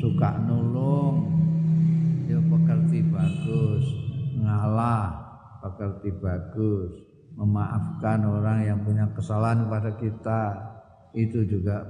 suka 0.00 0.40
nulung 0.48 1.28
ya 2.24 2.40
pekerti 2.40 3.04
bagus. 3.04 3.84
Ngalah 4.40 5.12
pekerti 5.60 6.08
bagus. 6.16 6.90
Memaafkan 7.36 8.26
orang 8.26 8.64
yang 8.64 8.80
punya 8.80 9.06
kesalahan 9.12 9.68
kepada 9.68 9.90
kita. 10.00 10.42
Itu 11.12 11.44
juga 11.44 11.84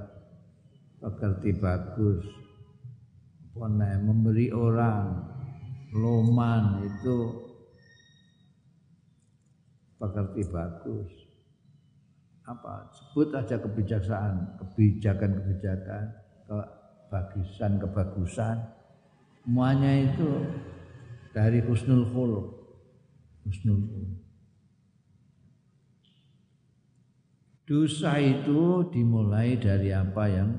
pekerti 1.00 1.54
bagus 1.54 2.39
Pone, 3.50 3.90
memberi 3.98 4.54
orang 4.54 5.26
loman 5.90 6.86
itu 6.86 7.18
pekerti 9.98 10.42
bagus. 10.48 11.10
Apa? 12.46 12.88
Sebut 12.90 13.30
aja 13.36 13.58
kebijaksanaan 13.62 14.58
kebijakan-kebijakan 14.58 16.04
kebagusan 16.46 17.72
kebagusan 17.78 18.56
semuanya 19.42 19.92
itu 20.10 20.30
dari 21.30 21.62
husnul 21.62 22.06
khuluq. 22.10 22.48
Husnul 23.46 23.82
khuluq. 23.86 24.18
Dosa 27.70 28.18
itu 28.18 28.82
dimulai 28.90 29.54
dari 29.54 29.94
apa 29.94 30.26
yang 30.26 30.50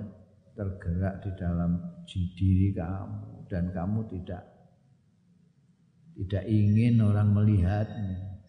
tergerak 0.55 1.19
di 1.27 1.31
dalam 1.35 1.90
diri 2.35 2.75
kamu 2.75 3.47
dan 3.47 3.71
kamu 3.71 4.03
tidak 4.11 4.43
tidak 6.15 6.43
ingin 6.47 6.99
orang 6.99 7.31
melihatnya. 7.31 8.43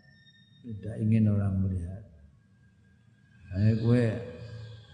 Tidak 0.62 0.94
ingin 1.02 1.30
orang 1.30 1.58
melihat. 1.62 2.02
Eh, 3.52 3.74
gue 3.82 4.04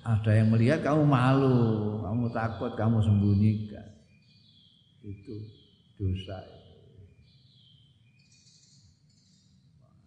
ada 0.03 0.31
yang 0.33 0.49
melihat 0.51 0.81
kamu 0.81 1.05
malu 1.05 1.59
kamu 2.05 2.25
takut 2.33 2.73
kamu 2.77 2.99
sembunyikan. 3.05 3.89
Itu 5.05 5.37
dosa. 5.97 6.41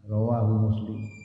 Rawahu 0.09 0.53
muslim 0.69 1.20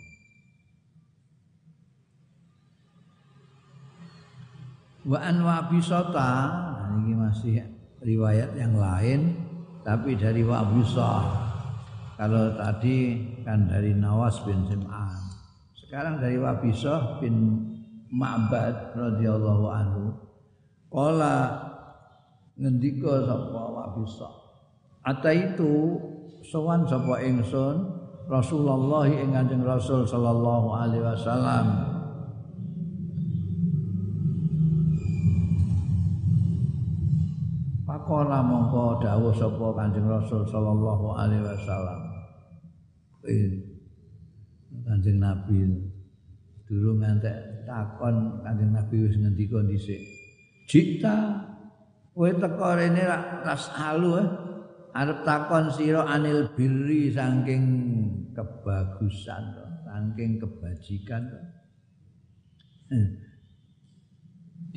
wa 5.06 5.18
an 5.22 5.36
wabisata 5.40 6.30
nah, 6.50 6.90
ini 6.98 7.14
masih 7.14 7.62
riwayat 8.02 8.58
yang 8.58 8.74
lain 8.74 9.38
tapi 9.86 10.18
dari 10.18 10.42
wabisah 10.42 11.46
kalau 12.16 12.56
tadi 12.56 13.20
kan 13.44 13.68
dari 13.68 13.92
Nawas 13.92 14.40
bin 14.48 14.64
Sim'an. 14.64 15.20
Sekarang 15.76 16.16
dari 16.16 16.40
Wabisah 16.40 17.20
bin 17.20 17.60
Ma'bad 18.08 18.96
radhiyallahu 18.96 19.66
anhu. 19.68 20.04
Qala 20.88 21.60
ngendika 22.56 23.28
sapa 23.28 23.92
ata 25.06 25.30
itu 25.30 26.00
sowan 26.40 26.88
sapa 26.88 27.20
ingsun 27.20 27.84
Rasulullah 28.26 29.06
ing 29.06 29.36
Kanjeng 29.36 29.62
Rasul 29.62 30.08
sallallahu 30.08 30.72
alaihi 30.72 31.04
wasallam 31.04 31.85
Pakola 38.06 38.38
mongko 38.38 39.02
dawuh 39.02 39.34
sapa 39.34 39.74
Kanjeng 39.74 40.06
Rasul 40.06 40.46
sallallahu 40.46 41.18
alaihi 41.18 41.42
wasallam 41.42 42.00
Kanjeng 44.86 45.18
Nabi 45.18 45.74
durung 46.70 47.02
ngantek 47.02 47.66
takon 47.66 48.46
Kanjeng 48.46 48.70
Nabi 48.70 49.10
wis 49.10 49.18
ngendika 49.18 49.58
dhisik 49.66 49.98
Jika 50.70 51.18
Kowe 52.14 52.30
teko 52.30 52.78
rene 52.78 53.02
ras 53.42 53.74
halu 53.74 54.22
eh. 54.22 54.28
Arep 54.94 55.26
takon 55.26 55.74
sira 55.74 56.06
anil 56.06 56.54
birri 56.54 57.10
saking 57.10 57.66
kebagusan 58.38 59.50
saking 59.82 60.38
kebajikan. 60.38 61.26
Hmm. 62.86 63.25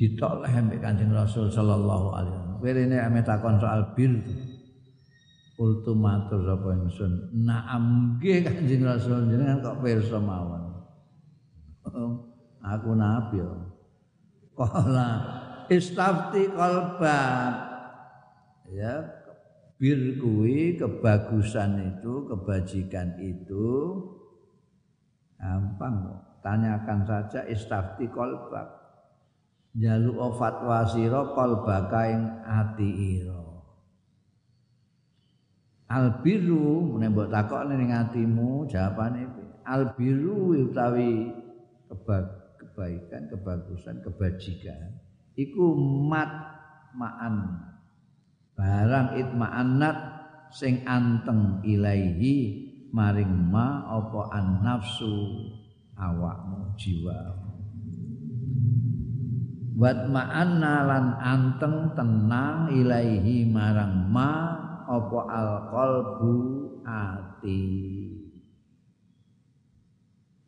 Ditoleh 0.00 0.48
ambek 0.48 0.80
Kanjeng 0.80 1.12
Rasul 1.12 1.52
sallallahu 1.52 2.16
alaihi 2.16 2.32
wasallam. 2.32 2.56
Kowe 2.56 2.70
rene 2.72 2.96
ame 3.04 3.20
takon 3.20 3.60
soal 3.60 3.92
bir. 3.92 4.16
Kultu 5.60 5.92
matur 5.92 6.40
sapa 6.40 6.72
ingsun. 6.72 7.12
Naam 7.44 8.16
nggih 8.16 8.48
Kanjeng 8.48 8.80
Rasul 8.80 9.28
jenengan 9.28 9.60
kok 9.60 9.84
pirsa 9.84 10.16
mawon. 10.16 10.72
Aku 12.64 12.96
nabi 12.96 13.44
ya. 13.44 13.52
Kala 14.56 15.10
istafti 15.68 16.48
qalbak 16.48 17.54
ya 18.72 19.04
bir 19.76 20.16
kuwi 20.16 20.80
kebagusan 20.80 21.76
itu 21.96 22.24
kebajikan 22.28 23.16
itu 23.20 23.68
gampang 25.36 26.08
kok 26.08 26.20
tanyakan 26.44 27.00
saja 27.04 27.44
istafti 27.48 28.08
qalbak 28.08 28.79
jalu 29.76 30.18
fatwa 30.34 30.82
sira 30.86 31.30
qalbaka 31.34 32.00
ing 32.10 32.22
ati 32.42 32.88
ira. 33.18 33.40
Albiru 35.90 36.94
nek 37.02 37.10
mbok 37.10 37.30
takokne 37.34 37.74
ning 37.74 37.90
atimu 37.90 38.62
jawabane 38.70 39.26
albiru 39.66 40.54
utawi 40.70 41.34
kebaikan, 41.90 43.26
kebagusan, 43.26 43.98
kebajikan 43.98 44.94
iku 45.34 45.74
mat 46.06 46.30
ma'an. 46.94 47.66
Barang 48.54 49.18
itma'annat 49.18 49.98
sing 50.54 50.86
anteng 50.86 51.64
ilaihi 51.66 52.68
maring 52.92 53.50
ma 53.50 53.86
apa 53.88 54.30
an 54.34 54.46
nafsu 54.60 55.48
awakmu 55.96 56.74
jiwa 56.76 57.49
wat 59.80 60.12
ma'anna 60.12 60.74
lan 60.84 61.06
anteng 61.16 61.96
tenang 61.96 62.68
ilaihi 62.68 63.48
marang 63.48 64.12
ma 64.12 64.32
apa 64.84 65.20
al 65.32 65.52
qalbu 65.72 66.36
ati. 66.84 67.64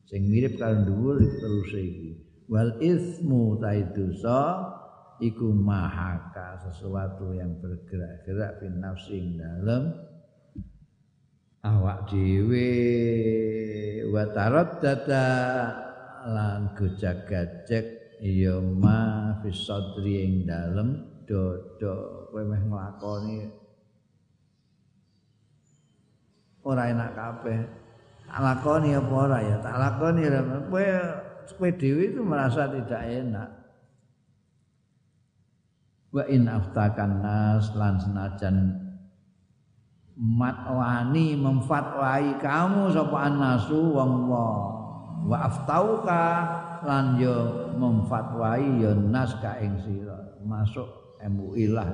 Sing 0.04 0.28
mirip 0.28 0.60
karo 0.60 0.84
dhuwur 0.84 1.16
terus 1.16 1.72
iki. 1.72 2.12
Wal 2.52 2.76
ismu 2.84 3.56
taidusa 3.56 4.68
iku 5.24 5.48
mahaka 5.56 6.60
sesuatu 6.68 7.32
yang 7.32 7.56
bergerak-gerak 7.56 8.60
fin 8.60 8.76
nafsi 8.76 9.40
dalam 9.40 9.88
awak 11.64 12.12
dhewe 12.12 12.68
wa 14.12 14.28
taraddada 14.36 15.28
lan 16.28 16.76
gojak-gajek 16.76 18.01
ya 18.22 18.62
ma 18.62 19.34
fi 19.42 19.50
sadri 19.50 20.22
ing 20.22 20.46
dalem 20.46 21.02
dodo 21.26 22.30
kowe 22.30 22.42
meh 22.46 22.62
nglakoni. 22.62 23.50
Ora 26.62 26.94
enak 26.94 27.10
kabeh. 27.18 27.60
Tak 28.30 28.38
lakoni 28.38 28.94
apa 28.94 29.12
ora 29.12 29.38
ya? 29.42 29.56
Tak 29.58 29.74
lakoni 29.74 30.22
kowe 30.70 30.86
kowe 31.58 31.70
dhewe 31.74 32.02
itu 32.14 32.22
merasa 32.22 32.70
tidak 32.70 33.02
enak. 33.02 33.50
Wa 36.14 36.22
in 36.30 36.46
aftakan 36.46 37.24
nas 37.24 37.74
lan 37.74 37.98
senajan 37.98 38.56
matwani 40.14 41.34
memfatwai 41.34 42.36
kamu 42.38 42.92
sapa 42.92 43.16
annasu 43.32 43.96
wong 43.96 44.28
wa 45.26 45.38
aftauka 45.40 46.24
lan 46.84 47.16
yo 47.16 47.61
memfatwai 47.76 48.82
yo 48.82 48.96
nas 48.96 49.36
ka 49.40 49.58
ing 49.60 49.76
sira 49.82 50.38
masuk 50.42 51.18
MUI 51.22 51.70
lah. 51.70 51.90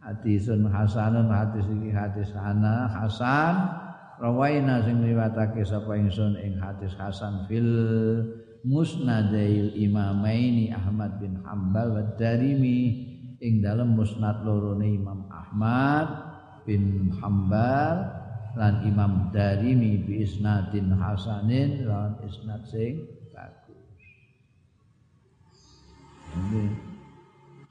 Hadisun 0.00 0.64
hasanun 0.70 1.28
hadis 1.28 1.66
iki 1.68 1.90
hadis 1.92 2.32
ana 2.32 2.88
hasan. 2.88 3.54
Rawaina 4.18 4.82
sing 4.82 4.98
riwayatake 5.04 5.62
sapa 5.62 5.94
ingsun 5.94 6.34
ing 6.42 6.58
hadis 6.58 6.90
hasan 6.98 7.46
fil 7.46 7.70
musnadail 8.66 9.76
imamaini 9.78 10.74
Ahmad 10.74 11.22
bin 11.22 11.38
Hambal 11.44 11.94
wa 11.94 12.04
Darimi. 12.16 13.06
Ing 13.38 13.62
dalam 13.62 13.94
musnad 13.94 14.42
lorone 14.42 14.98
Imam 14.98 15.30
Ahmad 15.30 16.10
bin 16.66 17.14
Hambal 17.22 18.10
lan 18.58 18.82
Imam 18.82 19.30
Darimi 19.30 20.02
bi 20.02 20.26
isnadin 20.26 20.90
hasanin 20.98 21.86
lan 21.86 22.18
isnad 22.26 22.66
sing 22.66 23.06
bagus. 23.30 24.02
Ini 26.27 26.27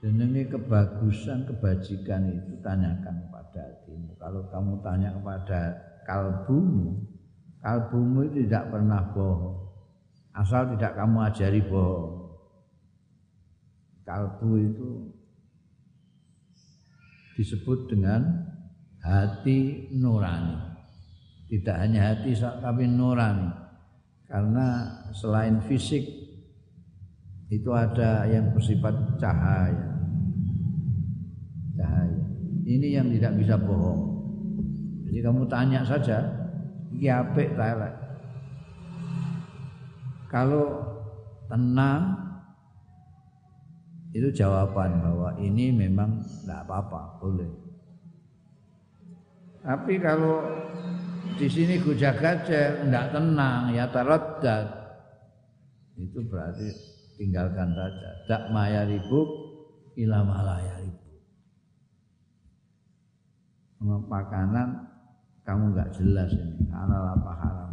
jenenge 0.02 0.48
kebagusan 0.48 1.44
kebajikan 1.50 2.30
itu 2.30 2.54
tanyakan 2.62 3.28
pada 3.34 3.62
hatimu. 3.62 4.14
Kalau 4.16 4.42
kamu 4.48 4.74
tanya 4.86 5.10
kepada 5.18 5.62
kalbumu, 6.06 7.02
kalbumu 7.60 8.20
itu 8.30 8.46
tidak 8.46 8.72
pernah 8.72 9.02
bohong. 9.12 9.58
Asal 10.38 10.70
tidak 10.78 10.94
kamu 10.94 11.18
ajari 11.34 11.62
bohong. 11.66 12.30
Kalbu 14.08 14.50
itu 14.56 14.90
disebut 17.36 17.92
dengan 17.92 18.48
hati 19.04 19.92
nurani. 19.92 20.78
Tidak 21.52 21.76
hanya 21.76 22.14
hati 22.16 22.32
tapi 22.38 22.88
nurani. 22.88 23.52
Karena 24.28 24.88
selain 25.12 25.60
fisik 25.64 26.04
itu 27.48 27.70
ada 27.72 28.28
yang 28.28 28.52
bersifat 28.52 28.96
cahaya. 29.20 29.88
Cahaya. 31.80 32.24
Ini 32.68 32.88
yang 33.00 33.08
tidak 33.16 33.40
bisa 33.40 33.56
bohong. 33.56 34.02
Jadi 35.08 35.20
kamu 35.24 35.48
tanya 35.48 35.82
saja, 35.88 36.20
iki 36.92 37.08
apik 37.08 37.56
kalau 40.28 40.84
tenang 41.48 42.20
itu 44.12 44.28
jawaban 44.36 45.00
bahwa 45.00 45.30
ini 45.40 45.72
memang 45.72 46.20
tidak 46.20 46.68
apa-apa, 46.68 47.02
boleh. 47.24 47.52
Tapi 49.64 50.00
kalau 50.04 50.44
di 51.40 51.48
sini 51.48 51.80
gujak 51.80 52.20
gajah 52.20 52.84
tidak 52.84 53.06
tenang, 53.16 53.72
ya 53.72 53.88
taraddat 53.88 54.68
itu 55.96 56.20
berarti 56.28 56.97
tinggalkan 57.18 57.74
saja. 57.74 58.10
Tak 58.30 58.54
maya 58.54 58.86
ribuk 58.86 59.28
ilah 59.98 60.24
malaya 60.24 60.80
ribuk. 60.80 61.20
Makanan 64.08 64.88
kamu 65.42 65.64
nggak 65.74 65.90
jelas 65.98 66.32
ini 66.34 66.70
halal 66.72 67.18
apa 67.18 67.32
haram 67.38 67.72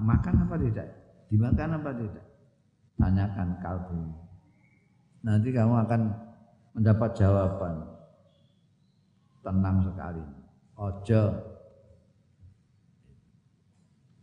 makan 0.00 0.34
apa 0.46 0.56
tidak? 0.62 0.88
Dimakan 1.26 1.70
apa 1.82 1.90
tidak? 1.98 2.26
Tanyakan 2.96 3.48
kalbu. 3.60 3.98
Nanti 5.26 5.48
kamu 5.50 5.74
akan 5.84 6.00
mendapat 6.78 7.10
jawaban. 7.18 7.74
Tenang 9.42 9.82
sekali. 9.82 10.22
Ojo. 10.78 11.22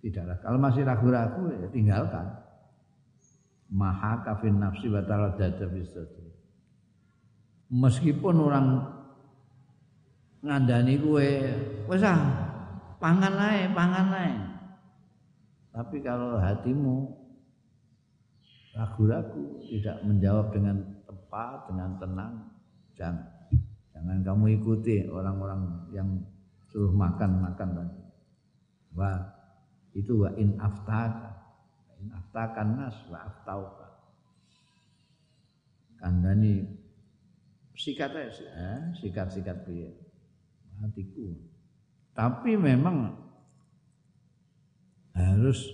Tidaklah. 0.03 0.37
Kalau 0.43 0.59
masih 0.59 0.83
ragu-ragu 0.83 1.43
ya 1.59 1.67
tinggalkan. 1.71 2.27
Maha 3.73 4.21
kafin 4.21 4.61
nafsi 4.61 4.85
wa 4.85 5.01
taradada 5.01 5.65
Meskipun 7.73 8.35
orang 8.37 8.85
ngandani 10.45 11.01
kue, 11.01 11.49
wes 11.89 12.05
ah, 12.05 12.21
pangan 13.01 13.33
naik, 13.33 13.73
pangan 13.73 14.07
naik. 14.13 14.39
Tapi 15.73 15.97
kalau 16.05 16.37
hatimu 16.37 17.09
ragu-ragu, 18.77 19.57
tidak 19.65 19.97
menjawab 20.05 20.53
dengan 20.53 20.77
tepat, 21.09 21.65
dengan 21.65 21.89
tenang, 21.97 22.33
jangan. 22.93 23.25
Jangan 23.89 24.19
kamu 24.21 24.45
ikuti 24.61 25.09
orang-orang 25.09 25.89
yang 25.89 26.09
suruh 26.69 26.93
makan-makan 26.93 27.69
tadi. 27.73 28.01
Wah, 28.93 29.17
itu 29.97 30.13
wa 30.21 30.29
in 30.37 30.57
aftaka. 30.61 31.32
Aftakan 32.11 32.69
nas 32.75 32.97
wa 33.07 33.23
aftauka. 33.23 33.87
Kandani 36.01 36.67
sikat 37.77 38.11
aja, 38.11 38.47
eh, 38.51 38.81
sikat-sikat 38.99 39.63
piye. 39.63 39.91
Hatiku. 40.83 41.31
Tapi 42.11 42.59
memang 42.59 43.15
harus 45.13 45.69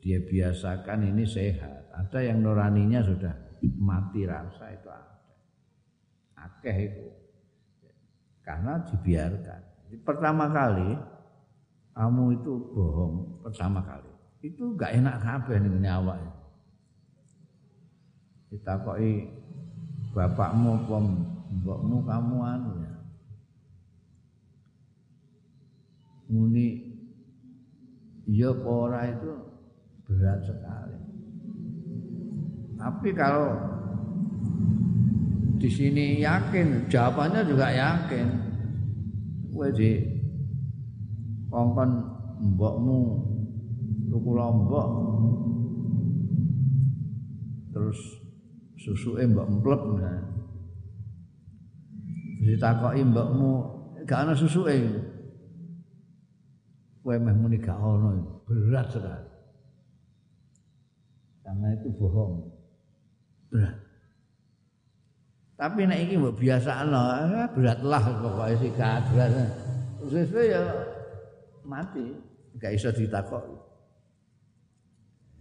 dia 0.00 0.22
biasakan 0.22 1.10
ini 1.12 1.26
sehat. 1.28 1.90
Ada 1.92 2.32
yang 2.32 2.40
nuraninya 2.40 3.04
sudah 3.04 3.34
mati 3.80 4.24
rasa 4.24 4.72
itu 4.72 4.88
ada. 4.88 5.16
Akeh 6.38 6.76
itu. 6.92 7.06
Karena 8.44 8.84
dibiarkan. 8.84 9.60
Pertama 10.04 10.50
kali 10.52 10.90
kamu 11.94 12.24
itu 12.42 12.52
bohong 12.74 13.40
pertama 13.46 13.80
kali. 13.86 14.13
Itu 14.44 14.76
gak 14.76 14.92
enak 15.00 15.24
kabeh 15.24 15.56
ning 15.56 15.80
nyawa. 15.80 16.20
Ditakoki 18.52 19.24
bapakmu 20.12 20.84
apa 20.84 20.96
mbokmu 21.48 21.96
kamu 22.04 22.36
anu 22.44 22.70
ya. 22.84 22.94
Muni 26.28 26.66
iya 28.28 28.52
ora 28.52 29.08
itu 29.08 29.32
berat 30.04 30.44
sekali. 30.44 31.00
Tapi 32.76 33.08
kalau 33.16 33.48
di 35.56 35.72
sini 35.72 36.20
yakin, 36.20 36.84
jawabannya 36.92 37.48
juga 37.48 37.72
yakin. 37.72 38.28
Kowe 39.56 39.72
di 39.72 40.04
kongkon 41.48 41.90
mbokmu 42.44 43.32
tuku 44.14 44.30
lombok 44.30 44.88
terus 47.74 47.98
susuke 48.78 49.26
mbok 49.26 49.50
emplep 49.50 49.82
nah. 49.98 50.22
Ditakoki 52.44 53.02
mbokmu 53.08 53.50
gak 54.04 54.28
ana 54.28 54.32
susuke. 54.36 54.76
Kowe 57.00 57.16
meh 57.16 57.34
muni 57.34 57.56
gak 57.56 57.80
ono 57.80 58.44
berat 58.44 58.92
sekali. 58.92 59.32
Karena 61.40 61.68
itu 61.72 61.88
bohong. 61.96 62.32
Berat. 63.48 63.76
Tapi 65.56 65.80
nek 65.88 66.00
iki 66.04 66.14
mbok 66.20 66.36
biasakno 66.36 67.02
eh, 67.24 67.48
beratlah 67.56 68.04
pokoke 68.20 68.54
sikat 68.60 69.02
berat. 69.16 69.32
Sesuai 70.04 70.52
ya 70.52 70.62
mati 71.64 72.12
gak 72.60 72.76
iso 72.76 72.92
ditakok 72.92 73.40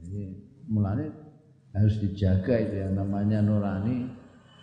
ini 0.07 0.35
mulane 0.67 1.09
harus 1.73 1.97
dijaga 1.97 2.53
itu 2.59 2.75
yang 2.85 2.93
namanya 2.93 3.41
nurani 3.41 4.05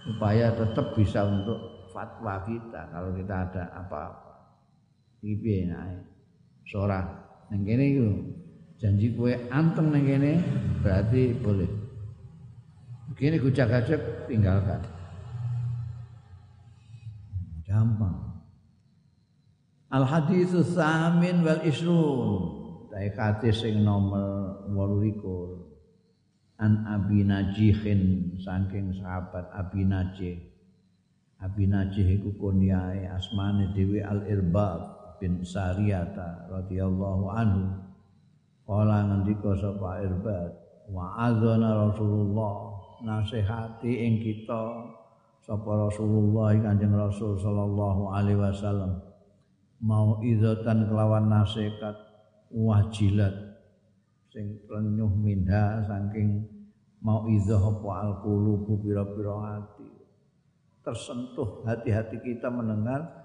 supaya 0.06 0.54
tetap 0.54 0.94
bisa 0.94 1.26
untuk 1.26 1.90
fatwa 1.90 2.40
kita. 2.46 2.88
Kalau 2.88 3.10
kita 3.12 3.34
ada 3.50 3.62
apa-apa. 3.74 4.30
Iki 5.20 5.68
nae 5.68 6.00
sora 6.64 7.04
iku 7.52 8.08
janji 8.80 9.12
kue 9.12 9.36
anteng 9.52 9.92
kene 9.92 10.40
berarti 10.80 11.36
boleh. 11.36 11.68
Begini 13.12 13.36
gujak-gajak 13.42 14.30
tinggalkan. 14.30 14.80
Gampang. 17.66 18.16
Al 19.90 20.06
hadis 20.06 20.54
samin 20.72 21.42
wal 21.42 21.60
isrun 21.66 22.59
Dai 22.90 23.06
hadis 23.14 23.62
sing 23.62 23.86
nomor 23.86 24.66
28 24.66 26.58
an 26.58 26.82
Abi 26.90 27.22
Najihin 27.22 28.34
saking 28.42 28.90
sahabat 28.98 29.46
Abi 29.54 29.86
Najih. 29.86 30.42
Abi 31.38 31.70
Najih 31.70 32.18
iku 32.18 32.34
kunyae 32.34 33.06
asmane 33.06 33.70
dhewe 33.78 34.02
Al 34.02 34.26
Irbad 34.26 34.82
bin 35.22 35.38
Sariyata 35.46 36.50
radhiyallahu 36.50 37.30
anhu. 37.30 37.78
Kala 38.66 39.06
ngendika 39.06 39.54
sapa 39.54 40.02
Irbad 40.02 40.50
wa 40.90 41.14
azana 41.30 41.86
Rasulullah 41.86 42.74
nasihati 43.06 44.02
ing 44.02 44.18
kita 44.18 44.90
sapa 45.38 45.86
Rasulullah 45.86 46.58
Kanjeng 46.58 46.98
Rasul 46.98 47.38
sallallahu 47.38 48.10
alaihi 48.10 48.42
wasallam. 48.42 48.98
Mau 49.78 50.18
izatan 50.26 50.90
kelawan 50.90 51.30
nasihat 51.30 52.09
wajilat 52.50 53.34
sing 54.30 54.58
renyuh 54.66 55.10
minha 55.10 55.82
saking 55.86 56.46
mau 57.02 57.26
izah 57.30 57.58
apa 57.58 57.90
al-qulubu 58.06 58.78
pira-pira 58.82 59.34
hati 59.38 59.88
tersentuh 60.84 61.64
hati-hati 61.64 62.18
kita 62.20 62.50
mendengar 62.50 63.20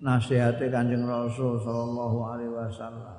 nasihate 0.00 0.68
Kanjeng 0.68 1.08
Rasul 1.08 1.56
sallallahu 1.60 2.18
alaihi 2.24 2.52
wasallam. 2.52 3.18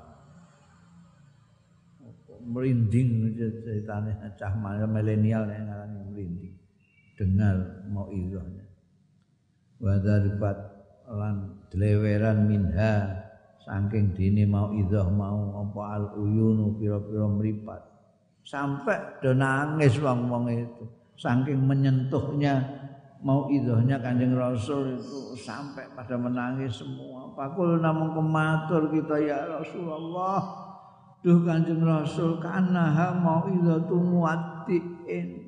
Merinding 2.47 3.35
ceritanya 3.35 4.31
cah 4.39 4.55
milenial 4.87 5.51
yang 5.51 5.67
ngarani 5.67 5.99
merinding. 6.13 6.55
Dengar 7.17 7.57
mau 7.91 8.07
izahnya. 8.13 8.63
Wa 9.81 9.99
daribat 9.99 10.57
lan 11.11 11.65
deleweran 11.73 12.47
minha 12.47 13.26
saking 13.67 14.15
dini 14.15 14.47
mau 14.47 14.71
izah 14.71 15.12
mau 15.12 15.60
apa 15.60 15.82
al 15.99 16.06
uyunu 16.15 16.80
pira-pira 16.80 17.27
mripat. 17.27 17.82
Sampai 18.47 19.19
do 19.19 19.36
nangis 19.36 19.99
wong-wong 19.99 20.47
itu 20.47 20.88
saking 21.19 21.67
menyentuhnya 21.67 22.63
mau 23.19 23.51
idahnya 23.51 23.99
kanjeng 23.99 24.39
Rasul 24.39 24.95
itu 24.95 25.36
sampai 25.36 25.84
pada 25.91 26.15
menangis 26.15 26.80
semua. 26.80 27.36
Pakul 27.36 27.84
namun 27.84 28.15
kematur 28.15 28.88
kita 28.88 29.19
ya 29.19 29.60
Rasulullah. 29.60 30.63
Duh 31.19 31.43
kanjeng 31.43 31.84
Rasul 31.84 32.39
kanaha 32.39 33.19
mau 33.19 33.51
idatu 33.51 33.99
muatiin. 33.99 35.43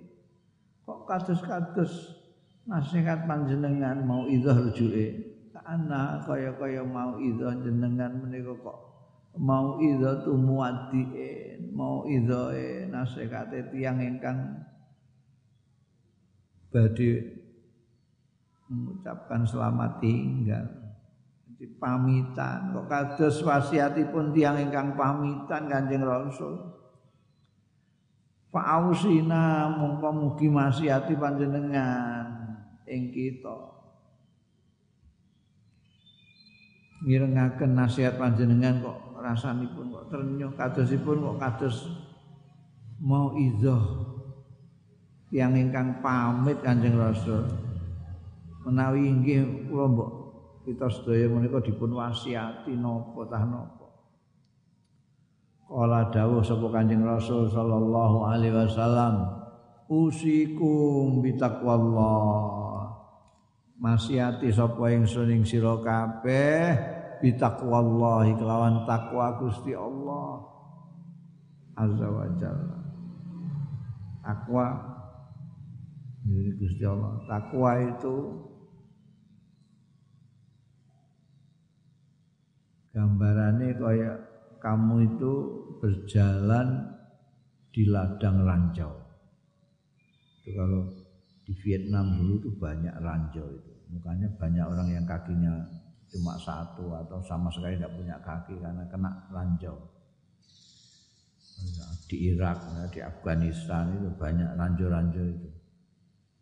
Kok 0.84 1.08
kados-kados 1.08 2.20
nasihat 2.68 3.24
panjenengan 3.24 4.04
mau 4.04 4.28
idah 4.28 4.60
rujuke. 4.60 5.29
Kana 5.60 6.24
kaya-kaya 6.24 6.82
mau 6.82 7.20
idah 7.20 7.52
jenengan 7.60 8.16
menika 8.24 8.56
kok 8.64 8.90
mau 9.38 9.78
idah 9.78 10.24
tu 10.26 10.34
muatiin. 10.34 11.76
Mau 11.76 12.08
idah 12.10 12.52
nasihate 12.90 13.70
tiang 13.70 14.02
ingkang 14.02 14.66
badhe 16.70 17.40
mengucapkan 18.70 19.42
selamat 19.48 19.92
tinggal. 20.04 20.66
Jadi 21.50 21.66
pamitan 21.76 22.76
kok 22.76 22.88
kados 22.88 23.42
wasiatipun 23.44 24.32
tiang 24.36 24.58
ingkang 24.60 24.96
pamitan 24.96 25.68
Kanjeng 25.68 26.06
Rasul. 26.06 26.56
Fa'ausina 28.50 29.70
mongko 29.78 30.10
mugi 30.10 30.50
masiati 30.50 31.14
panjenengan 31.14 32.26
ing 32.90 33.14
kita. 33.14 33.79
Mirengaken 37.00 37.80
nasihat 37.80 38.20
panjenengan 38.20 38.84
kok 38.84 38.98
rasanipun 39.20 39.92
kok 39.92 40.06
ternyuh 40.12 40.52
kadosipun 40.56 41.24
kok 41.24 41.38
kados 41.40 41.88
mau 43.00 43.32
izoh 43.40 44.04
tiang 45.32 45.56
ingkang 45.56 46.04
pamit 46.04 46.60
Kanjeng 46.60 47.00
Rasul 47.00 47.48
menawi 48.68 49.08
inggih 49.08 49.72
kula 49.72 49.88
mbok 49.88 50.12
kita 50.68 50.86
sedaya 50.92 51.26
menika 51.32 51.64
dipun 51.64 51.98
wasiati 51.98 52.76
napa 52.78 53.26
tah 53.26 53.42
napa. 53.48 53.88
Kala 55.66 56.10
dawuh 56.14 56.46
sapa 56.46 56.68
Kanjeng 56.70 57.02
Rasul 57.02 57.50
sallallahu 57.50 58.28
alaihi 58.28 58.54
wasallam 58.54 59.40
usikum 59.90 61.26
bitaqwallah 61.26 62.59
Masiati 63.80 64.52
sapa 64.52 64.92
ingsun 64.92 65.32
ing 65.32 65.42
sira 65.48 65.80
kabeh 65.80 66.76
bitaqwallah 67.24 68.28
kelawan 68.36 68.84
takwa 68.84 69.40
Gusti 69.40 69.72
Allah 69.72 70.44
azza 71.80 72.08
wa 72.12 72.28
jalla 72.36 72.80
takwa 74.20 74.68
dari 76.28 76.52
Gusti 76.60 76.84
Allah 76.84 77.24
takwa 77.24 77.72
itu 77.80 78.16
gambarannya 82.92 83.80
kayak 83.80 84.18
kamu 84.60 85.08
itu 85.08 85.34
berjalan 85.80 87.00
di 87.72 87.88
ladang 87.88 88.44
ranjau. 88.44 88.92
Itu 90.44 90.50
kalau 90.52 90.84
di 91.48 91.54
Vietnam 91.64 92.20
dulu 92.20 92.34
itu 92.44 92.52
banyak 92.60 92.96
ranjau 93.00 93.48
itu. 93.56 93.69
Mukanya 93.90 94.30
banyak 94.38 94.66
orang 94.66 94.90
yang 94.94 95.06
kakinya 95.10 95.66
cuma 96.10 96.34
satu 96.38 96.94
atau 97.06 97.22
sama 97.22 97.50
sekali 97.54 97.78
tidak 97.78 97.94
punya 97.94 98.18
kaki 98.22 98.58
karena 98.58 98.86
kena 98.90 99.10
ranjau. 99.30 99.78
Di 102.10 102.34
Irak, 102.34 102.58
di 102.90 103.02
Afghanistan 103.02 103.94
itu 103.94 104.10
banyak 104.18 104.58
ranjau-ranjau 104.58 105.26
itu. 105.30 105.50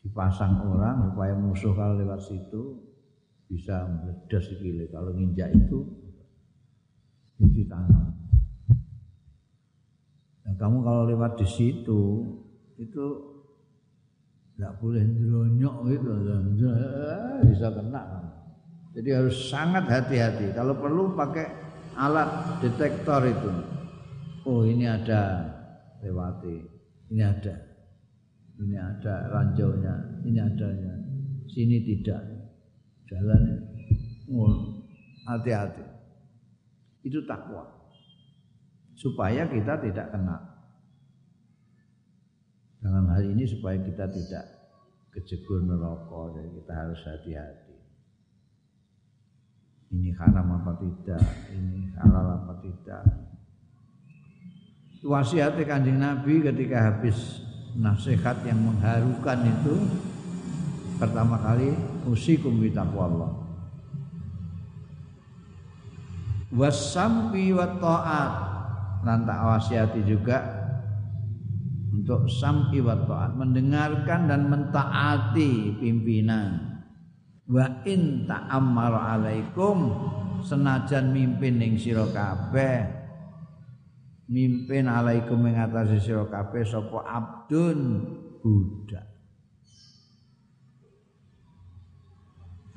Dipasang 0.08 0.64
orang 0.64 1.12
supaya 1.12 1.36
musuh 1.36 1.76
kalau 1.76 2.00
lewat 2.00 2.24
situ 2.24 2.80
bisa 3.52 3.88
meledas 3.88 4.44
sikile. 4.48 4.88
Kalau 4.88 5.12
nginjak 5.12 5.52
itu 5.52 5.84
cuci 7.40 7.68
tangan. 7.68 8.16
Dan 10.48 10.54
kamu 10.56 10.78
kalau 10.80 11.04
lewat 11.12 11.36
di 11.44 11.48
situ 11.48 12.02
itu 12.80 13.37
tidak 14.58 14.74
boleh 14.82 15.06
nyelonyok 15.06 15.76
gitu. 15.94 16.12
Bisa 17.46 17.70
kena. 17.70 18.04
Jadi 18.98 19.10
harus 19.14 19.38
sangat 19.54 19.86
hati-hati. 19.86 20.50
Kalau 20.58 20.74
perlu 20.82 21.14
pakai 21.14 21.46
alat 21.94 22.58
detektor 22.66 23.22
itu. 23.30 23.54
Oh 24.50 24.66
ini 24.66 24.90
ada. 24.90 25.54
Lewati, 25.98 26.62
ini 27.10 27.26
ada, 27.26 27.58
ini 28.62 28.78
ada 28.78 29.34
ranjaunya, 29.34 29.98
ini 30.30 30.38
adanya, 30.38 30.94
sini 31.50 31.82
tidak. 31.82 32.22
Jalan. 33.10 33.66
Hati-hati. 35.26 35.86
Itu 37.02 37.26
takwa. 37.26 37.66
Supaya 38.94 39.46
kita 39.50 39.82
tidak 39.82 40.14
kena 40.14 40.57
dalam 42.88 43.12
hal 43.12 43.20
ini 43.20 43.44
supaya 43.44 43.76
kita 43.84 44.08
tidak 44.08 44.48
kejegur 45.12 45.60
neraka 45.68 46.40
jadi 46.40 46.50
kita 46.56 46.72
harus 46.72 47.00
hati-hati. 47.04 47.76
Ini 49.92 50.16
haram 50.16 50.56
apa 50.56 50.72
tidak? 50.80 51.24
Ini 51.52 51.92
halal 52.00 52.28
apa 52.40 52.54
tidak? 52.64 53.04
Wasiat 55.04 55.60
kanjeng 55.68 56.00
Nabi 56.00 56.40
ketika 56.48 56.88
habis 56.88 57.44
nasihat 57.76 58.40
yang 58.48 58.64
mengharukan 58.64 59.36
itu 59.44 59.76
pertama 60.96 61.44
kali 61.44 61.76
usikum 62.08 62.64
bi 62.64 62.72
Allah 62.72 63.36
wasampi 66.56 67.52
wa 67.52 67.68
ta'at. 67.68 68.34
Lan 69.04 69.24
wasiati 69.28 70.04
juga 70.08 70.57
untuk 71.98 72.30
sam'i 72.30 72.78
wa 72.78 72.94
ta'at. 72.94 73.34
Mendengarkan 73.34 74.30
dan 74.30 74.46
mentaati 74.46 75.82
pimpinan. 75.82 76.78
Wa 77.50 77.82
in 77.90 78.30
ta'ammara 78.30 79.18
alaikum. 79.18 79.78
Senajan 80.46 81.10
mimpin 81.10 81.58
ning 81.58 81.82
sira 81.82 82.06
kabeh. 82.14 82.86
Mimpin 84.30 84.86
alaikum 84.86 85.42
ing 85.50 85.58
atase 85.58 85.98
sira 85.98 86.30
kabeh 86.30 86.62
sapa 86.62 87.02
abdun? 87.02 87.80
Budak. 88.46 89.08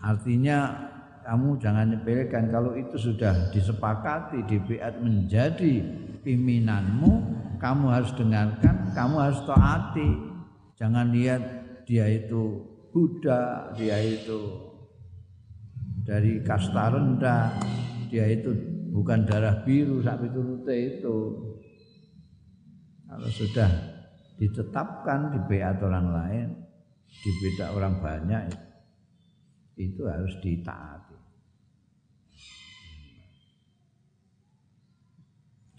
Artinya 0.00 0.88
kamu 1.28 1.60
jangan 1.60 1.92
nyepelekan. 1.92 2.48
Kalau 2.48 2.72
itu 2.72 2.96
sudah 2.96 3.52
disepakati 3.52 4.40
di 4.48 4.56
menjadi 5.04 5.84
pimpinanmu 6.24 7.12
kamu 7.60 7.86
harus 7.92 8.10
dengarkan 8.16 8.90
kamu 8.96 9.16
harus 9.20 9.40
taati. 9.44 10.10
Jangan 10.80 11.12
lihat 11.12 11.42
dia 11.84 12.08
itu 12.08 12.64
Buddha 12.90 13.70
dia 13.76 14.00
itu 14.00 14.72
dari 16.02 16.42
kasta 16.42 16.90
rendah 16.90 17.54
dia 18.08 18.26
itu 18.26 18.50
bukan 18.90 19.28
darah 19.28 19.62
biru 19.62 20.00
sapi 20.02 20.26
turute 20.32 20.74
itu. 20.74 21.18
Kalau 23.06 23.30
sudah 23.30 23.70
ditetapkan 24.40 25.36
di 25.36 25.38
biat 25.44 25.76
orang 25.84 26.08
lain 26.10 26.48
di 27.10 27.30
beda 27.42 27.76
orang 27.76 27.94
banyak 28.00 28.42
itu 29.76 30.06
harus 30.06 30.32
ditaati 30.40 31.09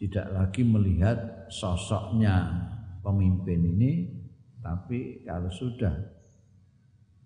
tidak 0.02 0.34
lagi 0.34 0.66
melihat 0.66 1.46
sosoknya 1.54 2.50
pemimpin 3.06 3.62
ini 3.62 4.10
tapi 4.66 5.22
kalau 5.22 5.54
sudah 5.54 5.94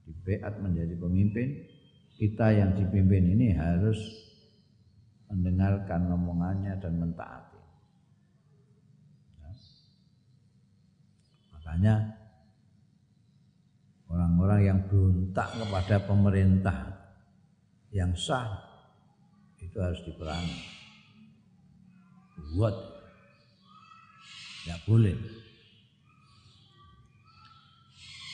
dibeat 0.04 0.60
menjadi 0.60 0.92
pemimpin 1.00 1.56
kita 2.20 2.52
yang 2.52 2.76
dipimpin 2.76 3.32
ini 3.32 3.56
harus 3.56 3.96
mendengarkan 5.32 6.20
omongannya 6.20 6.76
dan 6.84 7.00
mentaati 7.00 7.64
ya. 9.40 9.52
makanya 11.56 11.96
orang-orang 14.12 14.62
yang 14.68 14.80
berontak 14.92 15.48
kepada 15.56 15.96
pemerintah 16.04 16.78
yang 17.96 18.12
sah 18.20 18.52
itu 19.64 19.80
harus 19.80 20.04
diperangi 20.04 20.75
buat. 22.54 22.76
Tidak 24.66 24.82
boleh. 24.90 25.18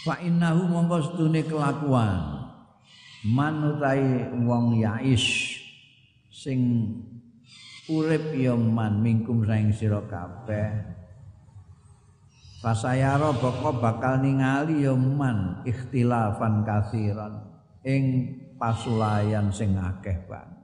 Fa 0.02 0.18
innahu 0.18 0.66
mongko 0.66 0.98
setune 1.04 1.46
kelakuan. 1.46 2.50
Manutai 3.22 4.34
wong 4.34 4.82
yais 4.82 5.22
sing 6.34 6.60
urip 7.86 8.34
ya 8.34 8.58
man 8.58 8.98
mingkum 9.04 9.46
saing 9.46 9.70
sira 9.70 10.02
kabeh. 10.10 10.74
Fasayara 12.62 13.30
baka 13.38 13.70
bakal 13.78 14.26
ningali 14.26 14.86
ya 14.86 14.98
man 14.98 15.62
ikhtilafan 15.70 16.66
kasiran 16.66 17.46
ing 17.86 18.38
pasulayan 18.58 19.50
sing 19.54 19.74
akeh 19.78 20.18
banget 20.26 20.61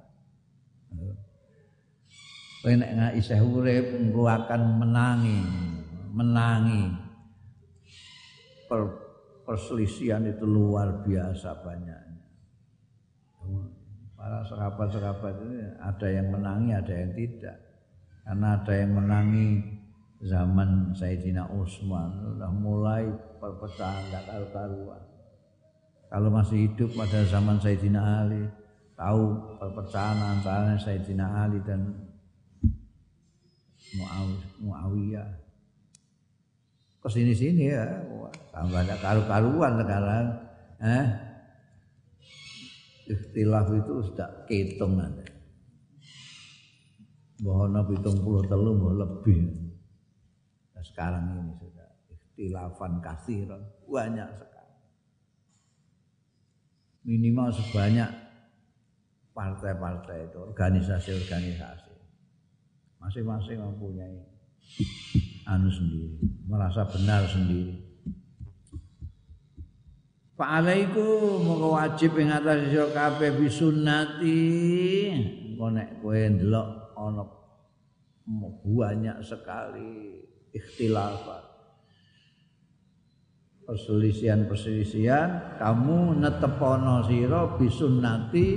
kowe 2.66 2.74
nek 2.74 3.14
isih 3.16 3.42
urip 3.42 3.96
engko 3.96 4.26
akan 4.26 4.62
menangi 4.82 5.68
menangi. 6.18 6.84
Per, 8.68 8.82
perselisihan 9.46 10.26
itu 10.28 10.44
luar 10.44 11.06
biasa 11.06 11.64
banyaknya. 11.64 12.26
Para 14.18 14.44
sahabat-sahabat 14.44 15.36
ini 15.46 15.78
ada 15.80 16.08
yang 16.10 16.28
menangi 16.34 16.76
ada 16.76 16.94
yang 16.94 17.14
tidak. 17.16 17.58
Karena 18.28 18.60
ada 18.60 18.74
yang 18.76 18.92
menangi 18.92 19.48
zaman 20.20 20.92
Sayyidina 20.92 21.48
Utsman 21.54 22.12
sudah 22.28 22.52
mulai 22.52 23.08
perpecahan 23.40 24.04
tidak 24.10 24.24
karu-karuan. 24.28 25.04
Kalau 26.12 26.30
masih 26.34 26.68
hidup 26.68 26.92
pada 26.92 27.24
zaman 27.24 27.56
Sayyidina 27.62 28.02
Ali 28.26 28.44
tahu 29.00 29.56
perpecahan 29.62 30.20
antara 30.20 30.76
Sayyidina 30.76 31.48
Ali 31.48 31.64
dan 31.64 32.07
Muawiyah. 34.60 35.30
Ke 36.98 37.08
sini-sini 37.08 37.72
ya, 37.72 37.88
tambah 38.52 38.84
ada 38.84 39.00
karu-karuan 39.00 39.80
sekarang. 39.80 40.28
Eh? 40.84 41.06
Ikhtilaf 43.08 43.72
itu 43.72 43.94
sudah 44.12 44.44
kehitung 44.44 45.00
ada. 45.00 45.24
Bahwa 47.40 47.86
pitung 47.88 48.20
puluh 48.20 48.44
telu 48.50 48.76
lebih. 48.98 49.72
Nah, 50.76 50.84
sekarang 50.84 51.38
ini 51.38 51.54
sudah 51.56 51.88
ikhtilafan 52.12 53.00
kasiran 53.00 53.62
banyak 53.88 54.28
sekali. 54.36 54.76
Minimal 57.08 57.56
sebanyak 57.56 58.12
partai-partai 59.32 60.28
itu, 60.28 60.38
organisasi-organisasi 60.44 61.87
masing-masing 63.08 63.64
mempunyai 63.64 64.20
anu 65.48 65.72
sendiri, 65.72 66.20
merasa 66.44 66.84
benar 66.84 67.24
sendiri. 67.24 67.88
Fa'alaikum 70.36 71.40
moko 71.40 71.80
wajib 71.80 72.20
ing 72.20 72.36
atas 72.36 72.68
sira 72.68 72.92
kabeh 72.92 73.32
bisunnati. 73.40 74.44
Engko 75.56 75.72
nek 75.72 76.04
kowe 76.04 76.20
ndelok 76.20 76.68
ana 77.00 77.24
banyak 78.68 79.18
sekali 79.24 80.22
ikhtilafat. 80.52 81.48
Perselisihan-perselisihan 83.72 85.58
kamu 85.58 86.20
netepono 86.20 87.08
sira 87.08 87.56
bisunnati 87.56 88.48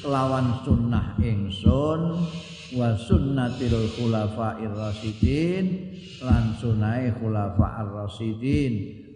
kelawan 0.00 0.64
sunnah 0.64 1.20
ingsun 1.20 2.02
wa 2.74 2.98
sunnatil 2.98 3.74
khulafa'ir 3.94 4.74
rasyidin 4.74 5.94
lan 6.22 6.54
sunai 6.58 7.14
khulafa'ir 7.16 7.90
rasyidin 7.90 8.72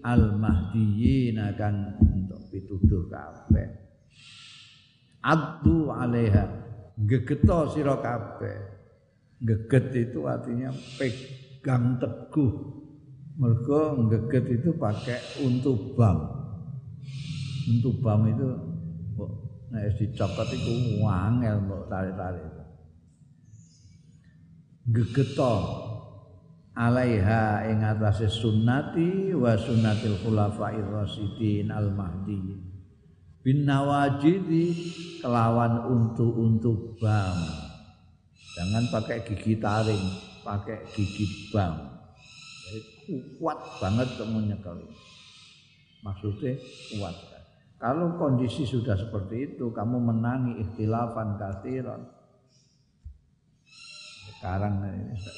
al 0.07 0.38
mahdiyyin 0.38 1.37
akan 1.37 1.99
untuk 2.14 2.40
pituduh 2.51 3.11
kabeh. 3.11 3.68
Addu 5.23 5.90
alaiha 5.90 6.47
gegeto 7.03 7.75
sira 7.75 7.99
kabeh. 7.99 8.79
Geget 9.38 9.94
itu 9.94 10.27
artinya 10.27 10.75
pegang 10.99 11.99
teguh. 12.03 12.75
Mergo 13.38 14.11
geget 14.11 14.51
itu 14.51 14.75
pakai 14.75 15.47
untuk 15.47 15.94
bam 15.94 16.38
untuk 17.68 18.01
bam 18.01 18.25
itu 18.27 18.49
nek 19.68 19.92
dicopot 20.01 20.49
iku 20.49 21.05
wangel 21.05 21.61
mbok 21.68 21.87
tarik-tarik 21.92 22.58
gegeto. 24.88 25.85
Alaiha 26.79 27.66
ing 27.74 27.83
atase 27.83 28.31
sunnati 28.31 29.35
wa 29.35 29.59
sunnatil 29.59 30.14
khulafair 30.22 30.87
rasyidin 30.87 31.74
al 31.74 31.90
mahdi 31.90 32.55
bin 33.42 33.66
nawajidi 33.66 34.79
kelawan 35.18 35.90
untu-untu 35.90 36.94
bam. 37.03 37.35
Jangan 38.55 38.85
pakai 38.94 39.27
gigi 39.27 39.59
taring 39.59 40.05
pakai 40.46 40.87
gigi 40.94 41.51
bam. 41.51 41.99
Jadi 42.70 42.80
kuat 43.43 43.59
banget 43.82 44.09
kamu 44.14 44.47
nyekel 44.47 44.78
maksudnya 46.07 46.55
kuat. 46.95 47.16
Kalau 47.78 48.14
kondisi 48.18 48.62
sudah 48.66 48.95
seperti 48.95 49.55
itu 49.55 49.74
kamu 49.74 49.99
menangi 49.99 50.62
ikhtilafan 50.62 51.39
kathiran 51.43 52.18
sekarang 54.39 54.86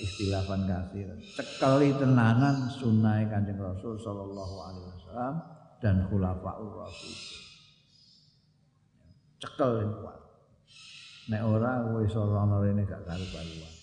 istilahkan 0.05 0.69
kasir 0.69 1.09
cekali 1.41 1.97
tenanan 1.97 2.69
sunnah 2.69 3.25
kanjeng 3.33 3.57
Rasul 3.57 3.97
Sallallahu 3.97 4.57
Alaihi 4.61 4.87
Wasallam 4.93 5.35
dan 5.81 6.05
khulafaur 6.13 6.85
Rasul 6.85 7.17
cekel 9.41 9.73
yang 9.81 9.93
kuat. 10.05 10.21
Nek 11.33 11.43
ora 11.49 11.81
wis 11.97 12.13
ora 12.13 12.45
rene 12.45 12.85
gak 12.85 13.09
karu-karuan 13.09 13.81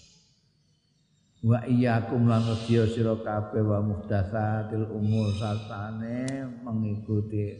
wa 1.45 1.61
iyyakum 1.70 2.26
lan 2.26 2.41
sedya 2.41 2.89
sira 2.89 3.13
kabeh 3.13 3.61
wa 3.61 3.78
muhdatsatil 3.78 4.89
umur 4.89 5.30
satane 5.38 6.26
mengikuti 6.65 7.53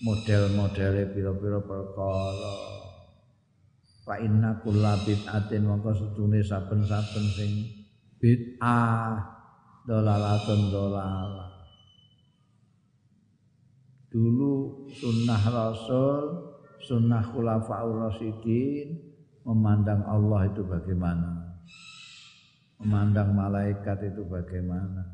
model-modele 0.00 1.12
pira-pira 1.12 1.60
perkara 1.60 2.56
fa 4.08 4.16
inna 4.16 4.56
kulla 4.64 4.96
bid'atin 5.04 5.68
mongko 5.68 5.92
sedune 5.92 6.40
saben-saben 6.40 7.24
sing 7.28 7.68
bid'ah 8.16 9.20
dolalatun 9.84 10.72
dolala. 10.72 11.52
Dulu 14.08 14.88
sunnah 14.88 15.42
Rasul, 15.52 16.24
sunnah 16.80 17.20
Khulafaur 17.20 18.08
Rasyidin 18.08 18.96
memandang 19.44 20.00
Allah 20.08 20.48
itu 20.48 20.64
bagaimana? 20.64 21.60
Memandang 22.80 23.36
malaikat 23.36 24.08
itu 24.08 24.24
bagaimana? 24.24 25.04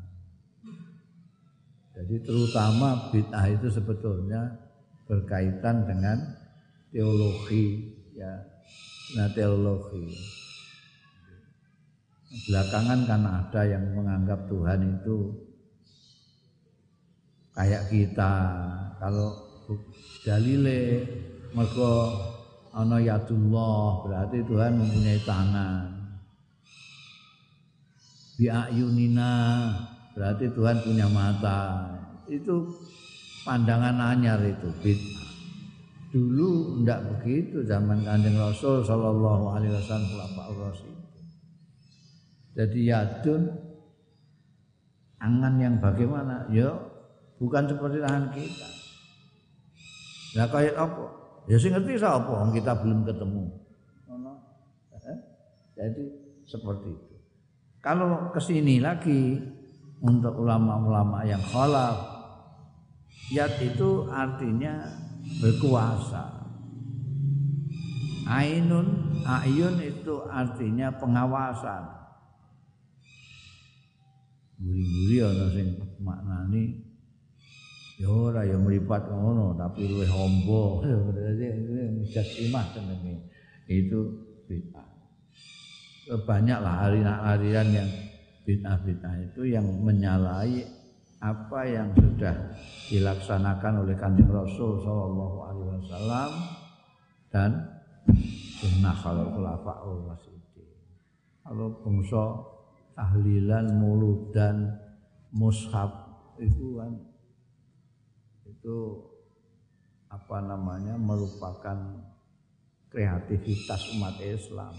Jadi 1.99 2.23
terutama 2.23 3.11
bid'ah 3.11 3.51
itu 3.51 3.67
sebetulnya 3.67 4.55
berkaitan 5.03 5.83
dengan 5.83 6.15
teologi 6.95 7.91
ya 8.15 8.54
nah 9.13 9.29
teologi 9.29 10.09
belakangan 12.49 12.99
kan 13.07 13.21
ada 13.23 13.61
yang 13.63 13.85
menganggap 13.95 14.39
Tuhan 14.51 14.79
itu 14.99 15.17
kayak 17.55 17.87
kita. 17.87 18.33
Kalau 18.99 19.39
dalile 20.27 21.07
mergo 21.55 22.11
ana 22.75 22.99
yadullah 22.99 24.03
berarti 24.03 24.39
Tuhan 24.43 24.71
mempunyai 24.75 25.21
tangan. 25.23 25.87
Biayunina 28.35 29.31
berarti 30.11 30.51
Tuhan 30.51 30.83
punya 30.83 31.07
mata. 31.07 31.87
Itu 32.27 32.67
pandangan 33.47 33.95
anyar 33.95 34.43
itu 34.43 34.67
bid'ah 34.83 35.24
dulu 36.15 36.79
ndak 36.87 37.03
begitu 37.11 37.59
zaman 37.67 37.99
kanjeng 38.07 38.39
Rasul 38.39 38.79
Shallallahu 38.87 39.51
Alaihi 39.51 39.75
Wasallam 39.75 40.31
Rasul 40.55 40.95
jadi 42.55 42.79
yadun 42.87 43.51
angan 45.19 45.59
yang 45.59 45.75
bagaimana? 45.83 46.47
Ya 46.47 46.71
bukan 47.35 47.67
seperti 47.67 47.99
tangan 47.99 48.31
kita. 48.31 48.69
Nah 50.39 50.47
kayak 50.47 50.75
apa? 50.79 51.03
Ya 51.51 51.59
sih 51.59 51.69
ngerti 51.69 51.99
siapa 51.99 52.25
orang 52.31 52.55
kita 52.55 52.71
belum 52.79 53.03
ketemu. 53.03 53.43
Eh? 55.05 55.19
jadi 55.77 56.03
seperti 56.47 56.89
itu. 56.89 57.15
Kalau 57.83 58.31
ke 58.33 58.41
sini 58.41 58.81
lagi 58.81 59.37
untuk 60.01 60.33
ulama-ulama 60.41 61.21
yang 61.27 61.43
khalaf 61.43 62.15
yat 63.29 63.53
itu 63.61 64.09
artinya 64.09 65.04
berkuasa. 65.41 66.45
Ainun 68.25 69.21
ayun 69.21 69.77
itu 69.81 70.15
artinya 70.25 70.89
pengawasan. 70.97 71.83
Guri-guri 74.55 75.17
ana 75.21 75.45
sing 75.51 75.67
maknani 75.99 76.63
ya 77.99 78.07
ora 78.07 78.47
ya 78.47 78.57
mripat 78.57 79.13
ngono 79.13 79.53
tapi 79.53 79.85
luwih 79.85 80.09
hombo. 80.09 80.81
Berarti 81.11 81.45
mujasimah 82.01 82.65
jenenge. 82.73 83.29
Itu 83.69 83.99
bid'ah. 84.49 84.89
Banyaklah 86.25 86.73
aliran-aliran 86.89 87.67
yang 87.73 87.89
bid'ah-bid'ah 88.45 89.15
itu 89.25 89.41
yang 89.49 89.65
menyalahi 89.65 90.84
apa 91.23 91.59
yang 91.63 91.89
sudah 91.95 92.35
dilaksanakan 92.91 93.87
oleh 93.87 93.95
kanjeng 93.95 94.29
Rasul 94.29 94.83
Shallallahu 94.83 95.37
Alaihi 95.47 95.69
Wasallam 95.79 96.31
dan 97.31 97.51
sunnah 98.59 98.95
kalau 98.99 99.31
khulafaul 99.33 100.05
rasyidin. 100.11 100.69
Kalau 101.45 101.81
bangsa 101.81 102.25
tahlilan, 102.95 103.65
muludan, 103.79 104.75
mushaf 105.31 105.91
itu 106.39 106.79
kan 106.79 106.93
itu 108.47 108.77
apa 110.11 110.37
namanya 110.43 110.95
merupakan 110.95 111.75
kreativitas 112.91 113.91
umat 113.99 114.15
Islam. 114.23 114.71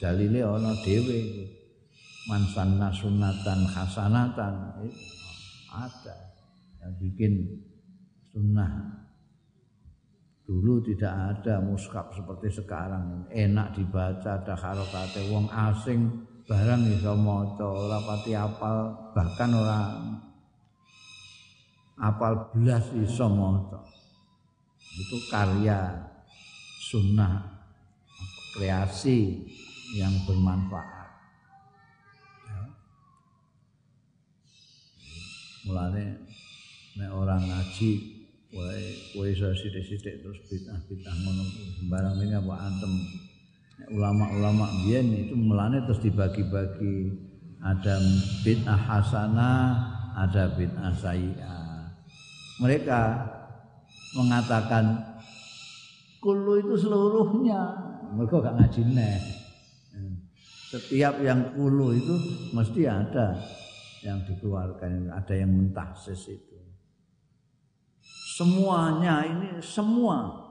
Dalile 0.00 0.40
ana 0.40 0.72
dhewe 0.80 1.44
mansan 2.28 2.80
sunatan 2.92 3.60
hasanatan 3.68 4.54
itu 4.88 5.29
ada 5.70 6.16
yang 6.82 6.92
bikin 6.98 7.32
sunnah. 8.30 9.06
Dulu 10.46 10.82
tidak 10.82 11.14
ada 11.14 11.62
muskap 11.62 12.10
seperti 12.10 12.50
sekarang. 12.50 13.22
Enak 13.30 13.78
dibaca 13.78 14.42
ada 14.42 14.54
harokate 14.58 15.30
wong 15.30 15.46
asing 15.46 16.26
barang 16.50 16.82
iso 16.90 17.14
maca 17.14 17.62
ora 17.62 18.02
apal 18.02 18.78
bahkan 19.14 19.50
orang 19.54 20.18
apal 21.94 22.50
belas 22.50 22.90
iso 22.98 23.30
maca. 23.30 23.78
Itu 24.98 25.22
karya 25.30 26.10
sunnah 26.90 27.46
kreasi 28.58 29.46
yang 29.94 30.10
bermanfaat 30.26 31.10
ya. 32.50 32.62
Mulane 35.70 36.18
nek 36.98 37.10
orang 37.14 37.46
ngaji 37.46 37.90
wae 38.50 38.82
kowe 39.14 39.26
iso 39.30 39.54
sithik-sithik 39.54 40.26
terus 40.26 40.42
bid'ah-bid'ah 40.50 41.14
ngono 41.22 41.46
sembarang 41.78 42.18
ini 42.18 42.34
apa 42.34 42.54
antem 42.66 42.92
ulama-ulama 43.94 44.66
biyen 44.82 45.14
itu 45.14 45.38
mulane 45.38 45.78
terus 45.86 46.02
dibagi-bagi 46.02 47.14
ada 47.60 48.00
bid'ah 48.40 48.80
hasanah, 48.88 49.64
ada 50.16 50.48
bid'ah 50.56 50.92
sayyi'ah. 50.96 51.92
Mereka 52.60 53.00
mengatakan 54.16 54.84
kulu 56.20 56.60
itu 56.60 56.74
seluruhnya. 56.88 57.60
Mereka 58.16 58.42
gak 58.42 58.56
ngaji 58.58 58.82
neh. 58.96 59.20
Setiap 60.70 61.20
yang 61.20 61.52
kulu 61.52 61.94
itu 61.94 62.14
mesti 62.54 62.86
ada 62.86 63.38
yang 64.00 64.24
dikeluarkan, 64.24 65.12
ada 65.12 65.34
yang 65.36 65.52
mentahsis 65.52 66.28
itu. 66.28 66.56
Semuanya 68.40 69.28
ini 69.28 69.60
semua 69.60 70.48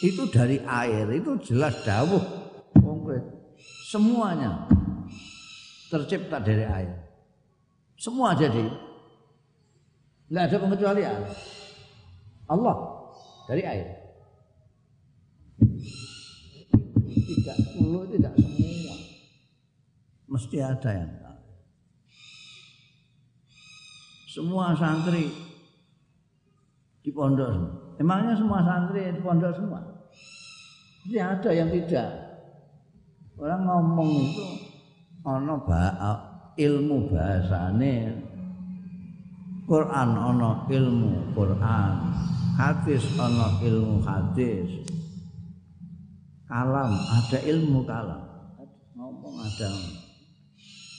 itu 0.00 0.24
dari 0.32 0.56
air 0.64 1.04
itu 1.12 1.36
jelas 1.44 1.76
dawuh 1.84 2.24
konkret. 2.72 3.20
Semuanya 3.92 4.64
tercipta 5.92 6.40
dari 6.40 6.64
air. 6.64 6.96
Semua 8.00 8.32
jadi. 8.32 8.64
Tidak 10.30 10.44
ada 10.48 10.56
pengecualian. 10.56 11.20
Allah 12.48 12.76
dari 13.44 13.62
air. 13.68 13.88
Tidak 17.04 17.56
puluh 17.76 18.08
tidak 18.08 18.32
semua. 18.40 18.96
Mesti 20.30 20.56
ada 20.64 20.90
yang 20.96 21.12
Semua 24.30 24.70
santri 24.78 25.26
di 27.02 27.10
pondok. 27.10 27.50
Emangnya 27.98 28.38
semua 28.38 28.62
santri 28.62 29.10
di 29.10 29.18
pondok 29.18 29.50
semua? 29.58 29.82
Tidak 31.02 31.18
ada 31.18 31.50
yang 31.50 31.66
tidak. 31.66 32.10
Orang 33.34 33.66
ngomong 33.66 34.10
itu 34.22 34.46
ana 35.26 35.58
ilmu 36.54 37.10
bahasane 37.10 38.22
Quran 39.66 40.10
ana 40.14 40.62
ilmu 40.70 41.34
Quran, 41.34 41.92
hadis 42.54 43.02
ana 43.18 43.58
ilmu 43.66 43.98
hadis. 44.06 44.86
Kalam 46.46 46.94
ada 46.94 47.38
ilmu 47.50 47.82
kalam. 47.82 48.22
Ngomong 48.94 49.42
ada. 49.42 49.70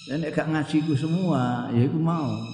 Dan 0.10 0.28
gak 0.36 0.52
ngajiku 0.52 0.98
semua, 1.00 1.72
ya 1.72 1.88
iku 1.88 1.96
mau. 1.96 2.51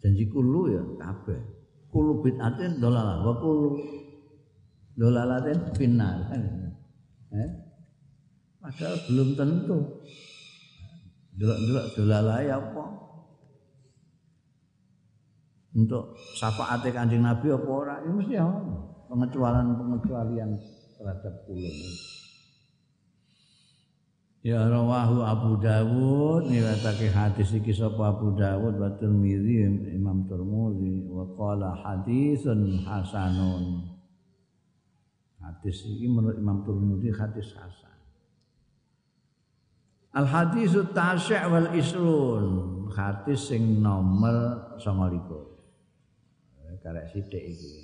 Janji 0.00 0.24
kulu 0.32 0.72
ya 0.72 0.82
kabeh. 0.96 1.40
Kulu 1.92 2.24
bid'atin 2.24 2.80
dolalah 2.80 3.20
wa 3.20 3.34
kulu 3.36 3.76
dolalatin 4.96 5.58
finnar 5.76 6.28
kan. 6.28 6.42
Eh? 7.36 7.50
Padahal 8.60 8.96
belum 9.08 9.28
tentu. 9.36 9.78
Delok-delok 11.40 11.86
dolalai 11.96 12.48
apa? 12.52 12.84
Untuk 15.70 16.18
syafaat 16.36 16.82
Kanjeng 16.90 17.22
Nabi 17.24 17.48
apa 17.54 17.70
ora? 17.70 17.96
Ya 18.02 18.10
mesti 18.10 18.34
ya 18.36 18.44
pengecualian-pengecualian 19.08 20.50
terhadap 20.98 21.34
kulun 21.46 21.76
Ya 24.40 24.64
rawahu 24.64 25.20
Abu 25.20 25.60
Dawud 25.60 26.48
niwatake 26.48 27.12
hadis 27.12 27.52
iki 27.52 27.76
sapa 27.76 28.16
Abu 28.16 28.32
Dawud 28.32 28.80
wa 28.80 28.88
Tirmizi 28.96 29.68
Imam 29.92 30.24
Tirmizi 30.24 31.04
wa 31.12 31.28
qala 31.36 31.76
hadisun 31.76 32.80
hasanun. 32.80 33.84
Hadis 35.44 35.84
ini 35.84 36.08
menurut 36.08 36.40
Imam 36.40 36.64
Tirmizi 36.64 37.12
hadis 37.12 37.52
hasan. 37.52 38.00
Al 40.16 40.24
hadis 40.24 40.72
tasya' 40.72 41.44
wal 41.52 41.68
isrun. 41.76 42.80
hadis 42.94 43.50
sing 43.50 43.78
nomor 43.78 44.78
29 44.82 46.82
karek 46.82 47.06
sithik 47.14 47.44
iki 47.54 47.74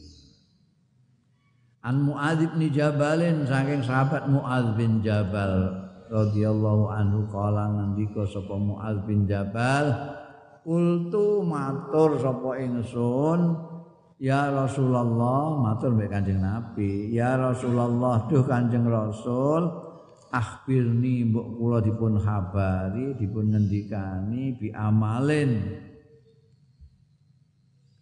An 1.87 2.03
Muadz 2.03 2.43
bin 2.51 2.67
Jabalin 2.75 3.47
saking 3.47 3.87
sahabat 3.87 4.27
Muadz 4.27 4.75
bin 4.75 5.07
Jabal 5.07 5.86
radhiyallahu 6.11 6.91
anhu 6.91 7.27
kala 7.31 7.71
ngendika 7.73 8.27
sapa 8.27 8.55
Muadz 8.55 9.05
bin 9.07 9.25
Jabal 9.25 9.91
Kultu 10.67 11.47
matur 11.47 12.19
sapa 12.19 12.59
ingsun 12.59 13.41
Ya 14.17 14.49
Rasulullah 14.49 15.61
matur 15.61 15.93
mbek 15.93 16.11
Kanjeng 16.11 16.41
Nabi 16.41 17.13
Ya 17.15 17.37
Rasulullah 17.37 18.27
duh 18.27 18.43
Kanjeng 18.43 18.89
Rasul 18.89 19.87
akhbirni 20.37 21.31
mbok 21.31 21.47
kula 21.57 21.79
dipun 21.81 22.19
habari 22.21 23.15
dipun 23.17 23.55
ngendikani 23.55 24.57
bi 24.59 24.69
amalin. 24.75 25.53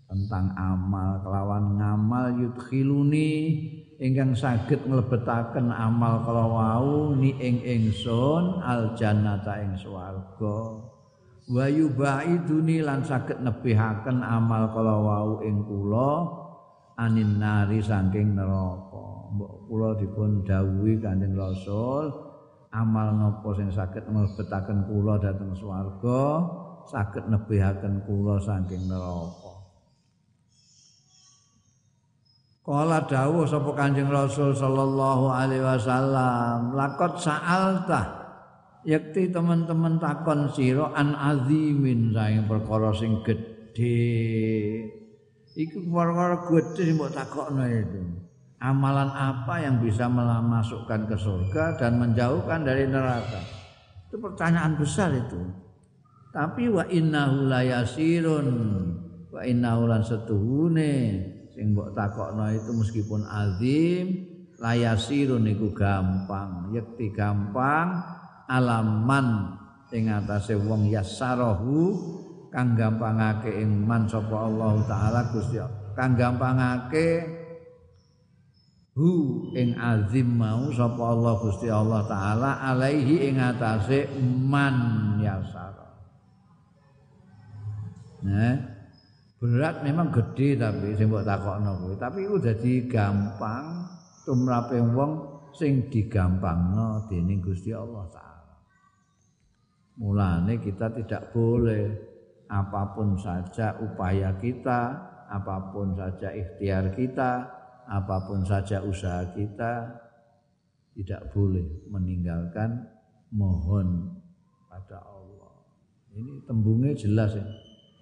Tentang 0.05 0.55
amal 0.55 1.26
kelawan 1.26 1.74
ngamal 1.80 2.26
yudkhiluni 2.38 3.32
ingkang 4.05 4.36
saged 4.36 4.84
nglebetaken 4.84 5.72
amal 5.72 6.20
kala 6.28 6.44
wau 6.44 7.16
ni 7.16 7.32
ing 7.40 7.64
ingsun 7.64 8.61
al 8.61 8.92
jannata 8.92 9.64
ing 9.64 9.72
swarga. 9.80 10.59
Wa 11.48 11.64
yubaiduni 11.72 12.84
lan 12.84 13.00
saged 13.00 13.40
nebihaken 13.40 14.20
amal 14.20 14.68
kala 14.76 14.96
wau 15.00 15.30
ing 15.40 15.64
kula 15.64 16.28
anin 17.00 17.40
nari 17.40 17.80
saking 17.80 18.36
neraka. 18.36 19.32
Mbok 19.32 19.55
kula 19.72 19.90
dipun 19.96 20.44
dawuhi 20.44 21.00
kanjeng 21.00 21.32
rasul 21.32 22.12
amal 22.76 23.09
napa 23.16 23.48
sing 23.57 23.72
saged 23.72 24.05
mlebetaken 24.05 24.84
kula 24.84 25.16
dhateng 25.16 25.57
swarga 25.57 26.44
saged 26.92 27.24
nebihaken 27.32 28.05
kula 28.05 28.36
saking 28.36 28.84
neraka 28.84 29.43
Kala 32.64 33.04
dawuh 33.04 33.44
sapa 33.44 33.76
Kanjeng 33.76 34.08
Rasul 34.08 34.56
sallallahu 34.56 35.28
alaihi 35.28 35.60
wasallam, 35.60 36.72
lakot 36.72 37.20
sa'alta 37.20 38.24
yakti 38.88 39.28
teman-teman 39.28 40.00
takon 40.00 40.48
sira 40.48 40.88
an 40.96 41.12
azimin 41.12 42.16
saing 42.16 42.48
perkara 42.48 42.88
sing 42.96 43.20
gedhe. 43.20 44.80
Iku 45.60 45.76
perkara 45.92 46.40
gedhe 46.48 46.82
sing 46.88 46.96
mbok 46.96 47.12
takokno 47.12 47.68
itu. 47.68 48.00
Amalan 48.64 49.12
apa 49.12 49.60
yang 49.60 49.84
bisa 49.84 50.08
memasukkan 50.08 51.04
ke 51.04 51.20
surga 51.20 51.76
dan 51.76 52.00
menjauhkan 52.00 52.64
dari 52.64 52.88
neraka? 52.88 53.44
Itu 54.08 54.16
pertanyaan 54.16 54.80
besar 54.80 55.12
itu. 55.12 55.36
Tapi 56.32 56.72
wa 56.72 56.88
innahu 56.88 57.44
layasirun 57.44 58.48
wa 59.28 59.44
innahu 59.44 59.84
lan 59.84 60.00
setuhune 60.00 60.94
sing 61.55 61.70
mbok 61.70 61.94
takokno 61.94 62.50
itu 62.50 62.70
meskipun 62.74 63.22
azim 63.30 64.26
layasirun 64.59 65.46
iku 65.55 65.70
gampang 65.70 66.74
yakti 66.74 67.14
gampang 67.14 68.02
alaman 68.50 69.55
ing 69.94 70.11
atase 70.11 70.59
wong 70.59 70.90
yasarahu 70.90 71.94
kang 72.50 72.74
gampangake 72.74 73.55
ing 73.62 73.86
man 73.86 74.11
sapa 74.11 74.34
Allah 74.34 74.82
taala 74.90 75.30
Gusti 75.30 75.62
kang 75.94 76.18
gampangake 76.18 77.22
hu 78.98 79.11
ing 79.55 79.78
azim 79.78 80.26
mau 80.34 80.74
sapa 80.74 81.02
Allah 81.02 81.34
Gusti 81.38 81.70
Allah 81.70 82.02
taala 82.11 82.50
alaihi 82.66 83.30
ing 83.30 83.38
atase 83.38 84.11
man 84.42 84.74
yasara 85.22 85.86
nah 88.26 88.74
berat 89.45 89.84
memang 89.84 90.09
gede 90.09 90.57
tapi 90.57 90.97
sing 90.97 91.12
mbok 91.12 91.28
takokno 91.28 91.76
kuwi 91.84 92.01
tapi 92.01 92.24
iku 92.24 92.40
dadi 92.40 92.88
gampang 92.88 93.84
tumrape 94.24 94.80
wong 94.80 95.12
sing 95.53 95.92
digampangno 95.92 97.05
dening 97.12 97.45
Gusti 97.45 97.76
Allah 97.76 98.09
taala 98.09 98.24
Mulane 99.95 100.59
kita 100.59 100.90
tidak 100.90 101.30
boleh 101.30 101.86
apa 102.51 102.82
pun 102.99 103.14
saja 103.14 103.78
upaya 103.78 104.34
kita, 104.42 104.80
apa 105.30 105.70
pun 105.70 105.95
saja 105.95 106.34
ikhtiar 106.34 106.99
kita, 106.99 107.47
apa 107.86 108.16
pun 108.26 108.42
saja 108.42 108.82
usaha 108.82 109.22
kita 109.38 109.86
tidak 110.99 111.30
boleh 111.30 111.86
meninggalkan 111.86 112.90
mohon 113.30 114.18
pada 114.66 114.99
Allah. 114.99 115.62
Ini 116.11 116.42
tembungnya 116.42 116.90
jelas 116.99 117.38
ya. 117.38 117.47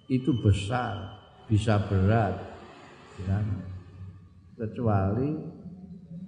Itu 0.09 0.41
besar, 0.41 1.22
bisa 1.47 1.79
berat. 1.87 2.35
Ya. 3.23 3.39
Kecuali 4.53 5.33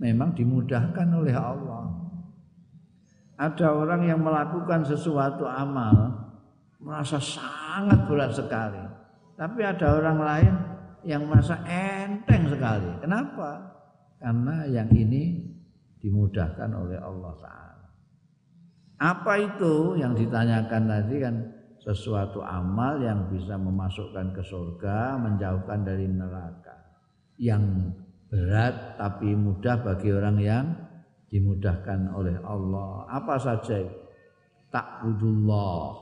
memang 0.01 0.35
dimudahkan 0.35 1.07
oleh 1.13 1.35
Allah 1.35 2.05
ada 3.35 3.67
orang 3.75 4.07
yang 4.07 4.23
melakukan 4.23 4.87
sesuatu 4.87 5.43
amal 5.43 6.23
merasa 6.79 7.19
sangat 7.19 8.07
berat 8.07 8.31
sekali. 8.31 8.79
Tapi 9.35 9.59
ada 9.59 9.99
orang 9.99 10.19
lain 10.23 10.53
yang 11.03 11.27
merasa 11.27 11.59
enteng 11.67 12.47
sekali. 12.47 12.87
Kenapa? 13.03 13.75
Karena 14.23 14.63
yang 14.71 14.87
ini 14.95 15.43
dimudahkan 15.99 16.71
oleh 16.71 16.95
Allah 16.95 17.33
Ta'ala. 17.43 17.87
Apa 18.95 19.33
itu 19.43 19.99
yang 19.99 20.15
ditanyakan 20.15 20.83
tadi 20.87 21.15
kan 21.19 21.35
sesuatu 21.85 22.41
amal 22.41 22.97
yang 22.97 23.29
bisa 23.29 23.61
memasukkan 23.61 24.33
ke 24.33 24.41
surga, 24.41 25.21
menjauhkan 25.21 25.85
dari 25.85 26.09
neraka. 26.09 26.73
Yang 27.37 27.93
berat 28.25 28.97
tapi 28.97 29.37
mudah 29.37 29.85
bagi 29.85 30.09
orang 30.09 30.37
yang 30.41 30.65
dimudahkan 31.29 32.09
oleh 32.09 32.41
Allah. 32.41 33.05
Apa 33.05 33.37
saja 33.37 33.85
takbudullah. 34.73 36.01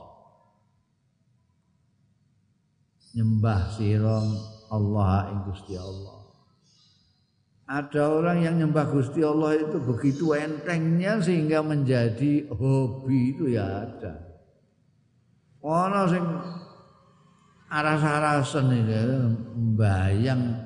Nyembah 3.14 3.60
sirong 3.76 4.26
Allah 4.72 5.30
ing 5.36 5.40
Gusti 5.46 5.76
Allah. 5.76 6.24
Ada 7.64 8.02
orang 8.08 8.38
yang 8.44 8.54
nyembah 8.60 8.88
Gusti 8.88 9.20
Allah 9.20 9.56
itu 9.56 9.80
begitu 9.80 10.32
entengnya 10.32 11.20
sehingga 11.20 11.60
menjadi 11.64 12.48
hobi 12.52 13.36
itu 13.36 13.52
ya 13.52 13.84
ada. 13.84 14.23
Orang 15.64 16.04
sing 16.12 16.24
aras-arasan 17.72 18.68
ini 18.68 19.00
bayang 19.80 20.60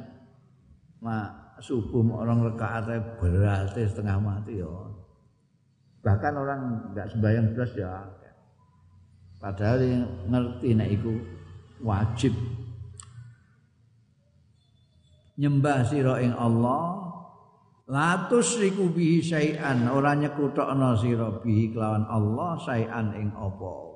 mak 0.98 1.54
subuh 1.62 2.02
orang 2.18 2.42
rekaatnya 2.42 2.98
berarti 3.22 3.86
setengah 3.86 4.18
mati 4.18 4.58
ya. 4.58 4.66
Bahkan 6.02 6.32
orang 6.34 6.60
nggak 6.90 7.14
sembahyang 7.14 7.46
belas 7.54 7.70
ya. 7.78 8.10
Padahal 9.38 9.78
yang 9.86 10.02
ngerti 10.26 10.68
nek 10.74 10.90
iku 10.98 11.14
wajib 11.86 12.34
nyembah 15.38 15.86
sira 15.86 16.18
ing 16.18 16.34
Allah 16.34 17.06
latus 17.86 18.58
riku 18.58 18.90
bihi 18.90 19.22
syai'an 19.22 19.86
ora 19.86 20.18
nyekutokno 20.18 20.98
sira 20.98 21.38
bihi 21.38 21.70
kelawan 21.70 22.02
Allah 22.10 22.58
syai'an 22.58 23.14
ing 23.14 23.30
apa-apa 23.30 23.87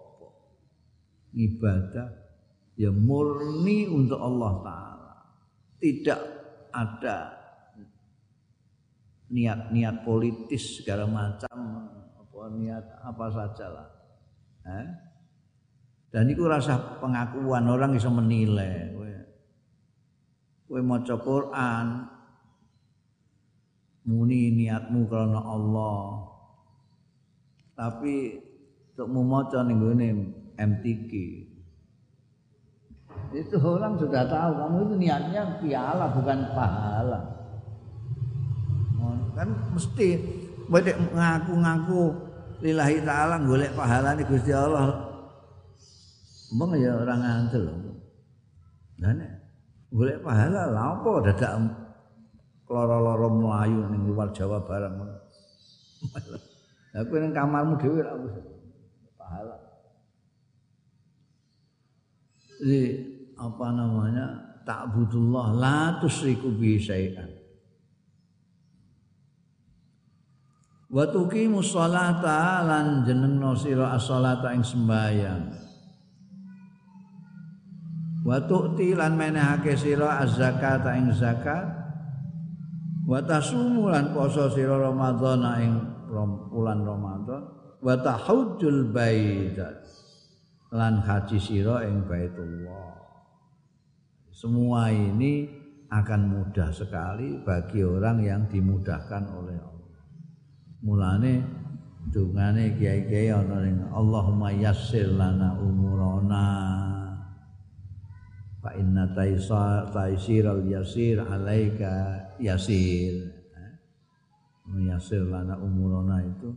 ibadah 1.37 2.09
ya 2.77 2.93
murni 2.93 3.89
untuk 3.89 4.21
Allah 4.21 4.53
taala. 4.65 5.15
Tidak 5.83 6.21
ada 6.73 7.19
niat-niat 9.33 10.05
politis 10.05 10.81
segala 10.81 11.09
macam 11.09 11.89
apa 12.21 12.41
niat 12.53 12.85
apa 13.01 13.27
saja 13.33 13.67
lah 13.73 13.89
eh? 14.69 14.87
dan 16.13 16.29
itu 16.29 16.45
rasa 16.45 17.01
pengakuan 17.01 17.65
orang 17.65 17.97
bisa 17.97 18.13
menilai. 18.13 18.93
Kowe 20.73 20.81
maca 20.81 21.21
Quran. 21.21 21.87
Muni 24.09 24.57
niatmu 24.57 25.05
karena 25.05 25.45
Allah. 25.45 26.33
Tapi 27.77 28.41
untuk 28.97 29.09
maca 29.13 29.61
ning 29.69 30.33
MTQ 30.57 31.11
itu 33.33 33.57
orang 33.57 33.97
sudah 33.97 34.29
tahu 34.29 34.53
kamu 34.61 34.79
itu 34.85 34.95
niatnya 35.01 35.43
piala 35.61 36.13
bukan 36.13 36.39
pahala 36.53 37.43
kan 39.33 39.49
mesti 39.73 40.09
wedek 40.69 40.97
ngaku-ngaku 41.17 42.13
lillahi 42.63 43.03
taala 43.03 43.43
golek 43.43 43.73
pahalane 43.75 44.23
Gusti 44.29 44.53
Allah. 44.55 45.11
Mbang 46.53 46.77
ya 46.77 46.93
orang 46.95 47.21
ngandel. 47.21 47.65
Lah 49.01 49.13
nek 49.17 49.33
golek 49.91 50.21
pahala 50.21 50.69
lha 50.69 50.83
apa 50.95 51.11
dadak 51.27 51.53
loro-loro 52.73 53.29
mlayu 53.29 53.89
ning 53.93 54.09
luar 54.09 54.33
Jawa 54.33 54.61
barang. 54.65 54.95
Lah 56.93 57.03
kowe 57.09 57.19
ning 57.21 57.33
kamarmu 57.33 57.75
dhewe 57.81 58.05
ra 58.05 58.13
pahala. 59.17 59.57
Jadi 62.63 62.83
apa 63.35 63.75
namanya? 63.75 64.27
Ta'budullah 64.63 65.59
la 65.59 65.99
tusriku 65.99 66.55
bi 66.55 66.79
syai'an. 66.79 67.27
Wa 70.87 71.11
tuqimu 71.11 71.59
sholata 71.59 72.63
lan 72.63 73.03
jenengno 73.03 73.59
sira 73.59 73.99
as-sholata 73.99 74.55
ing 74.55 74.63
sembahyang. 74.63 75.45
Wa 78.23 78.39
tu'ti 78.47 78.95
lan 78.95 79.19
menehake 79.19 79.75
sira 79.75 80.23
az-zakata 80.23 80.95
ing 80.95 81.11
zakat. 81.11 81.67
Wa 83.03 83.19
tasumu 83.27 83.91
lan 83.91 84.15
poso 84.15 84.47
sira 84.55 84.79
Ramadan 84.79 85.43
ing 85.59 85.75
bulan 86.55 86.87
Ramadan. 86.87 87.43
Wa 87.83 87.99
tahujjul 87.99 88.95
baitat 88.95 89.82
lan 90.73 91.05
haji 91.05 91.37
sira 91.37 91.85
ing 91.85 92.09
Baitullah. 92.09 92.97
Semua 94.33 94.89
ini 94.89 95.45
akan 95.93 96.21
mudah 96.33 96.73
sekali 96.73 97.37
bagi 97.45 97.85
orang 97.85 98.25
yang 98.25 98.43
dimudahkan 98.49 99.29
oleh 99.37 99.61
Allah. 99.61 99.97
Mulane 100.83 101.33
dungane 102.09 102.73
kiai-kiai 102.81 103.29
ana 103.29 103.61
ning 103.61 103.85
Allahumma 103.93 104.49
yassir 104.51 105.13
lana 105.13 105.61
umurana. 105.61 106.49
Fa 108.65 108.73
inna 108.73 109.13
taisiral 109.93 110.65
yasir 110.65 111.21
alaika 111.21 112.25
yasir. 112.41 113.29
Yasir 114.73 115.29
lana 115.29 115.61
umurana 115.61 116.25
itu 116.25 116.57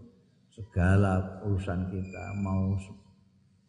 segala 0.56 1.44
urusan 1.44 1.92
kita 1.92 2.26
mau 2.40 2.80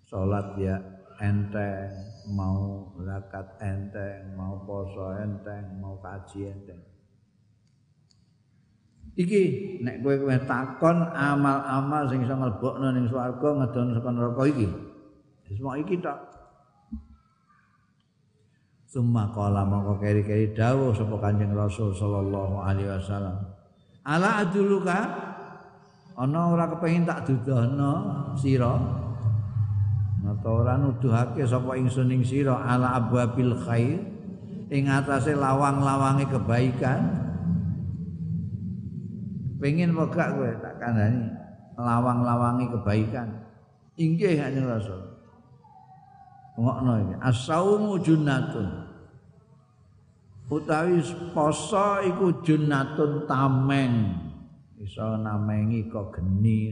sholat 0.06 0.54
ya 0.54 0.78
enteng, 1.18 1.90
mau 2.30 2.86
zakat 3.02 3.46
enteng, 3.58 4.38
mau 4.38 4.62
poso 4.62 5.12
enteng, 5.18 5.82
mau 5.82 5.98
kaji 5.98 6.54
enteng. 6.54 6.80
Iki 9.16 9.42
nek 9.80 10.04
kowe 10.04 10.14
kowe 10.20 10.36
takon 10.44 11.00
amal-amal 11.16 12.04
sing 12.06 12.20
iso 12.22 12.36
mlebokno 12.36 12.92
ning 12.92 13.08
swarga 13.08 13.48
ngedon 13.64 13.96
saka 13.96 14.08
neraka 14.12 14.42
iki. 14.44 14.68
Semua 15.48 15.80
iki 15.80 15.96
tok. 16.04 16.20
Summa 18.86 19.32
qala 19.32 19.64
mongko 19.64 19.98
keri-keri 19.98 20.52
dawuh 20.52 20.92
sapa 20.92 21.16
Kanjeng 21.16 21.56
Rasul 21.56 21.96
sallallahu 21.96 22.60
alaihi 22.60 22.92
wasallam. 22.92 23.40
Ala 24.04 24.44
aduluka 24.44 25.00
ana 26.16 26.40
ora 26.52 26.68
kepengin 26.76 27.08
tak 27.08 27.24
dudohno 27.24 27.92
sira 28.36 29.05
atau 30.26 30.66
ora 30.66 30.74
nuduhake 30.74 31.46
sapa 31.46 31.78
ingsun 31.78 32.10
ing 32.10 32.22
sira 32.26 32.58
ala 32.58 32.98
abwabil 32.98 33.54
khair 33.62 34.02
ing 34.74 34.90
atase 34.90 35.38
lawang-lawange 35.38 36.26
kebaikan. 36.26 37.00
Pengen 39.56 39.94
apa 39.96 40.36
kowe 40.36 40.50
tak 40.60 40.74
kandhani 40.82 41.30
lawang-lawange 41.78 42.66
kebaikan. 42.74 43.28
Inggih 43.96 44.36
hanya 44.36 44.76
rasul 44.76 45.00
ngokno 46.56 46.92
iki 47.04 47.14
as-saumu 47.20 48.00
junnatun. 48.00 48.68
Utawi 50.46 51.02
poso 51.34 52.00
iku 52.06 52.40
junnatun 52.42 53.26
tameng. 53.26 54.14
Iso 54.78 55.16
namengi 55.18 55.88
kok 55.88 56.14
geni 56.14 56.68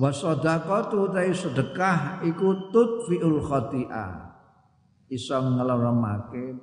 wa 0.00 0.08
sadaqatu 0.08 1.12
ta 1.12 1.20
sedekah 1.28 2.24
iku 2.24 2.72
tudfiul 2.72 3.44
khati'ah. 3.44 4.32
Iso 5.12 5.36
ngeleremake 5.36 6.56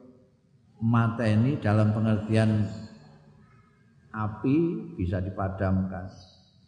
mateni 0.82 1.62
dalam 1.62 1.94
pengertian 1.94 2.66
api 4.10 4.58
bisa 4.98 5.22
dipadamkan. 5.22 6.10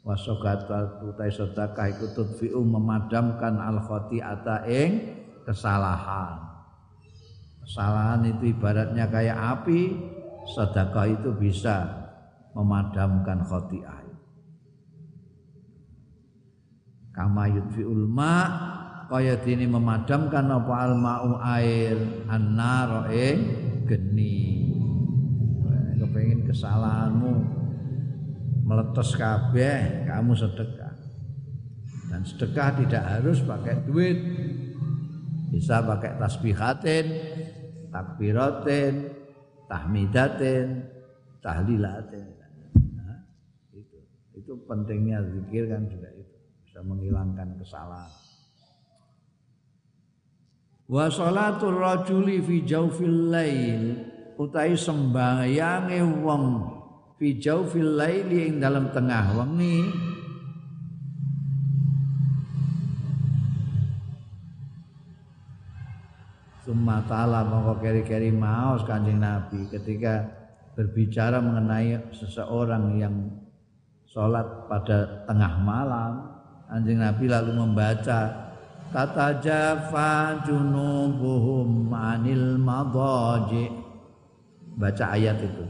Wa 0.05 0.13
sadaqatu 0.13 1.17
ta 1.17 1.25
sedekah 1.25 1.85
iku 1.97 2.13
tudfiu 2.13 2.61
memadamkan 2.61 3.57
al 3.57 3.81
khati'ata 3.81 4.69
ing 4.69 5.17
kesalahan. 5.49 6.37
Kesalahan 7.65 8.29
itu 8.29 8.53
ibaratnya 8.53 9.09
kayak 9.09 9.37
api 9.57 9.97
sedekah 10.53 11.17
itu 11.17 11.33
bisa 11.33 11.85
memadamkan 12.53 13.41
khati'ah 13.45 14.08
kama 17.19 17.51
yudfiul 17.51 18.07
ma 18.07 18.47
kaya 19.11 19.35
dene 19.43 19.67
memadamkan 19.67 20.47
apa 20.47 20.73
al 20.87 20.95
ma'u 20.95 21.35
air 21.43 21.99
annar 22.31 23.11
ing 23.11 23.39
geni. 23.83 24.71
Kepengin 25.99 26.47
kesalahanmu 26.47 27.33
meletus 28.63 29.19
kabeh 29.19 30.07
kamu 30.07 30.31
sedekah. 30.31 30.95
Dan 32.07 32.23
sedekah 32.23 32.69
tidak 32.79 33.03
harus 33.03 33.43
pakai 33.43 33.83
duit. 33.83 34.17
Bisa 35.51 35.83
pakai 35.83 36.15
tasbihatin 36.15 37.05
takbiratin 37.91 39.11
tahmidatin 39.67 40.87
tahlilatin. 41.43 42.25
Nah, 42.95 43.27
itu. 43.75 43.97
Itu 44.39 44.53
pentingnya 44.69 45.19
zikir 45.25 45.67
kan 45.67 45.83
juga 45.89 46.18
bisa 46.79 46.87
menghilangkan 46.87 47.59
kesalahan. 47.59 48.15
Wa 50.87 51.11
salatul 51.11 51.75
rajuli 51.75 52.39
fi 52.39 52.63
jawfil 52.63 53.27
lail 53.27 53.99
utai 54.39 54.79
sembayange 54.79 55.99
wong 56.23 56.43
fi 57.19 57.35
jawfil 57.35 57.99
laili 57.99 58.47
ing 58.47 58.63
dalam 58.63 58.95
tengah 58.95 59.35
wengi 59.35 59.91
Summa 66.63 67.03
ta'ala 67.03 67.43
mongko 67.43 67.83
keri-keri 67.83 68.31
maos 68.31 68.87
kanjeng 68.87 69.19
Nabi 69.19 69.67
ketika 69.67 70.31
berbicara 70.79 71.43
mengenai 71.43 71.99
seseorang 72.15 72.95
yang 72.95 73.15
sholat 74.07 74.47
pada 74.71 75.27
tengah 75.27 75.59
malam 75.59 76.38
Anjing 76.69 77.01
Nabi 77.01 77.25
lalu 77.25 77.51
membaca 77.57 78.49
Tata 78.89 79.37
jafa 79.37 80.41
junubuhum 80.49 81.93
anil 81.93 82.57
madaji. 82.57 83.69
Baca 84.81 85.05
ayat 85.13 85.37
itu. 85.45 85.65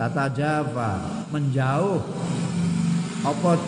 Tata 0.00 0.32
jafa 0.32 0.90
menjauh. 1.28 2.00
Apa 3.20 3.60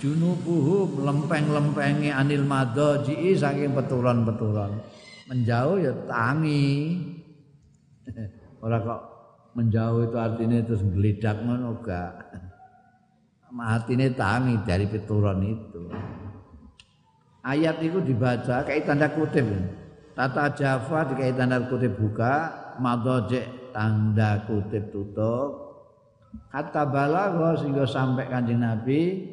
junubuhum 0.00 1.04
lempeng-lempengi 1.04 2.08
anil 2.08 2.48
madaji 2.48 3.36
saking 3.36 3.76
peturon-peturon. 3.76 4.80
Menjauh 5.28 5.76
ya 5.76 5.92
tangi. 6.08 6.96
Orang 8.64 8.80
kok 8.88 9.00
menjauh 9.52 10.08
itu 10.08 10.16
artinya 10.16 10.64
terus 10.64 10.80
geledak 10.80 11.44
ngono 11.44 11.84
matine 13.54 14.10
tangi 14.18 14.58
dari 14.66 14.90
pituron 14.90 15.38
itu. 15.46 15.86
Ayat 17.46 17.78
itu 17.78 18.02
dibaca 18.02 18.66
kayak 18.66 18.84
tanda 18.90 19.08
kutip. 19.14 19.46
Tata 20.14 20.50
Java 20.54 21.06
dikai 21.10 21.34
tanda 21.34 21.62
kutip 21.70 21.94
buka, 21.94 22.50
madoje 22.82 23.70
tanda 23.70 24.42
kutip 24.50 24.90
tutup. 24.90 25.62
Kata 26.50 26.82
balago 26.90 27.54
sehingga 27.62 27.86
sampai 27.86 28.26
kanjeng 28.26 28.58
Nabi 28.58 29.30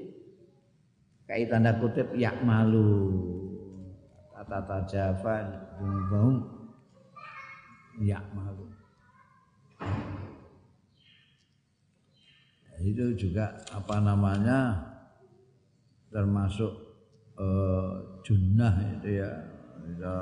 kayak 1.25 1.49
tanda 1.49 1.73
kutip 1.81 2.13
yak 2.13 2.45
malu. 2.45 3.09
Tata 4.41 4.83
Java 4.83 5.33
yak 8.03 8.25
malu. 8.35 8.70
Itu 12.81 13.13
juga 13.15 13.53
apa 13.71 14.01
namanya 14.01 14.75
termasuk 16.11 16.71
uh, 17.39 18.19
junnah 18.25 18.75
itu 18.99 19.21
ya. 19.21 19.31
Bisa 19.81 20.13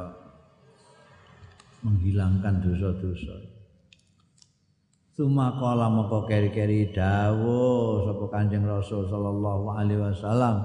menghilangkan 1.84 2.60
dosa-dosa. 2.60 3.36
Suma 5.20 5.51
kala 5.60 5.91
moko 5.91 6.24
keri-keri 6.24 6.95
dawo 6.95 8.03
sapa 8.07 8.26
Kanjeng 8.32 8.64
Rasul 8.64 9.03
sallallahu 9.12 9.68
alaihi 9.76 9.99
wasallam 9.99 10.64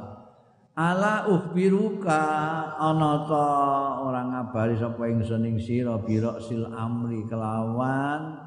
ala 0.78 1.26
uhbiruka 1.26 2.22
ana 2.78 3.26
ta 3.26 3.46
ora 4.02 4.22
ngabari 4.30 4.78
sapa 4.78 5.10
ingsun 5.10 5.42
ing 5.46 5.58
sira 5.58 5.98
biro 6.02 6.38
sil 6.38 6.70
amri 6.70 7.26
kelawan 7.26 8.38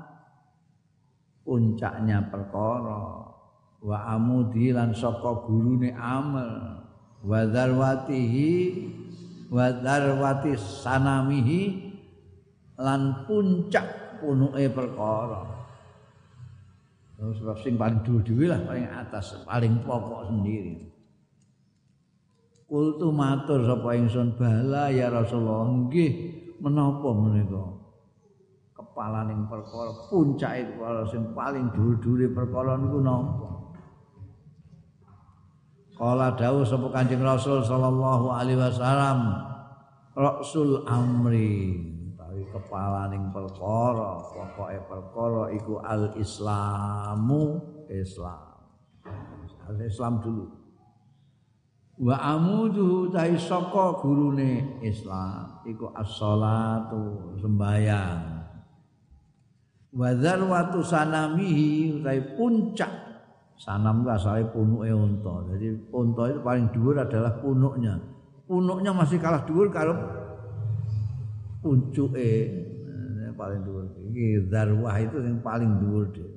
puncaknya 1.44 2.24
perkara 2.32 3.36
wa 3.82 4.18
amudi 4.18 4.74
lan 4.74 4.94
saka 4.94 5.46
gurune 5.46 5.94
amal 5.94 6.82
wa 7.22 7.40
darwatihi 7.46 8.50
wa 9.54 9.70
darwati 9.70 10.58
sanamihi 10.58 11.62
lan 12.78 13.26
puncak 13.26 14.20
punuke 14.22 14.66
perkara. 14.74 15.58
Terus 17.18 17.42
sing 17.66 17.82
paling 17.82 18.06
dhuwur 18.06 18.46
lah 18.46 18.62
paling 18.62 18.86
atas 18.86 19.42
paling 19.42 19.82
pokok 19.82 20.30
sendiri. 20.30 20.86
Kultu 22.68 23.10
matur 23.10 23.66
sapa 23.66 23.96
ingsun 23.98 24.38
bala 24.38 24.92
ya 24.94 25.10
Rasulullah 25.10 25.66
nggih 25.66 26.12
menapa 26.62 27.10
menika? 27.16 27.64
Kepalaning 28.78 29.50
perkara 29.50 29.90
puncake 30.14 30.78
perkara 30.78 31.02
sing 31.10 31.34
paling 31.34 31.74
dhuwur-dhuwure 31.74 32.28
perkara 32.38 32.78
niku 32.78 33.02
napa 33.02 33.47
Kala 35.98 36.38
dawuh 36.38 36.62
sapa 36.62 36.94
Kanjeng 36.94 37.26
Rasul 37.26 37.66
sallallahu 37.66 38.30
alaihi 38.30 38.62
wasallam 38.62 39.34
Rasul 40.14 40.86
amri. 40.86 41.82
Tapi 42.14 42.46
kepalaning 42.54 43.34
perkara 43.34 44.22
pokoke 44.22 44.78
perkara 44.86 45.44
iku 45.58 45.82
al 45.82 46.14
islamu 46.22 47.58
Islam. 47.90 48.62
Al 49.66 49.78
Islam 49.82 50.22
dulu. 50.22 50.46
Wa 51.98 52.38
amudu 52.38 53.10
tai 53.10 53.34
saka 53.42 53.98
gurune 53.98 54.78
Islam 54.86 55.66
iku 55.66 55.90
as-shalatu 55.98 57.34
sembayang 57.42 58.38
wa 59.98 60.14
dzarwatu 60.14 60.84
sanamihi 60.86 61.98
utai 61.98 62.22
puncak 62.38 63.07
Sanam 63.58 64.06
itu 64.06 64.10
asalnya 64.14 64.54
punuknya 64.54 64.94
unta. 64.94 65.36
Jadi 65.50 65.68
unta 65.90 66.24
itu 66.30 66.40
paling 66.46 66.66
dhuwur 66.70 66.96
adalah 67.02 67.34
punuknya. 67.42 67.98
Punuknya 68.46 68.94
masih 68.94 69.18
kalah 69.18 69.42
dhuwur 69.50 69.74
kalau 69.74 69.98
puncuke 71.66 72.30
nah, 72.86 73.34
paling 73.34 73.66
dhuwur. 73.66 73.90
Iki 74.14 74.54
zarwah 74.54 74.96
itu 75.02 75.18
yang 75.26 75.42
paling 75.42 75.72
dhuwur 75.82 76.06
dia. 76.14 76.30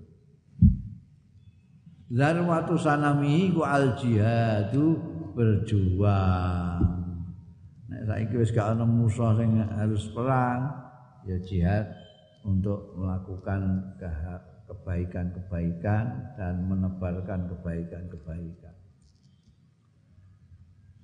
Zarwatu 2.10 2.74
sanami 2.80 3.52
ku 3.52 3.62
al 3.62 3.94
jihadu 4.00 4.96
berjuang. 5.36 6.82
Nek 7.86 8.02
saiki 8.08 8.34
wis 8.40 8.50
gak 8.50 8.74
ana 8.74 8.88
musuh 8.88 9.36
harus 9.76 10.08
perang, 10.10 10.72
ya 11.28 11.36
jihad 11.44 11.86
untuk 12.42 12.96
melakukan 12.96 13.92
kebaikan-kebaikan 14.70 16.38
dan 16.38 16.54
menebarkan 16.70 17.50
kebaikan-kebaikan. 17.50 18.74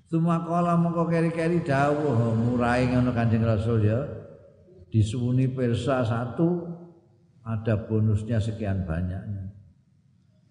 Semua 0.06 0.46
kala 0.46 0.78
mongko 0.78 1.10
keri-keri 1.10 1.66
dawuh 1.66 2.30
murai 2.38 2.86
ngono 2.86 3.10
Kanjeng 3.10 3.42
Rasul 3.42 3.90
ya. 3.90 4.06
Disuwuni 4.86 5.50
persa 5.50 6.06
satu 6.06 6.62
ada 7.42 7.74
bonusnya 7.90 8.38
sekian 8.38 8.86
banyaknya. 8.86 9.50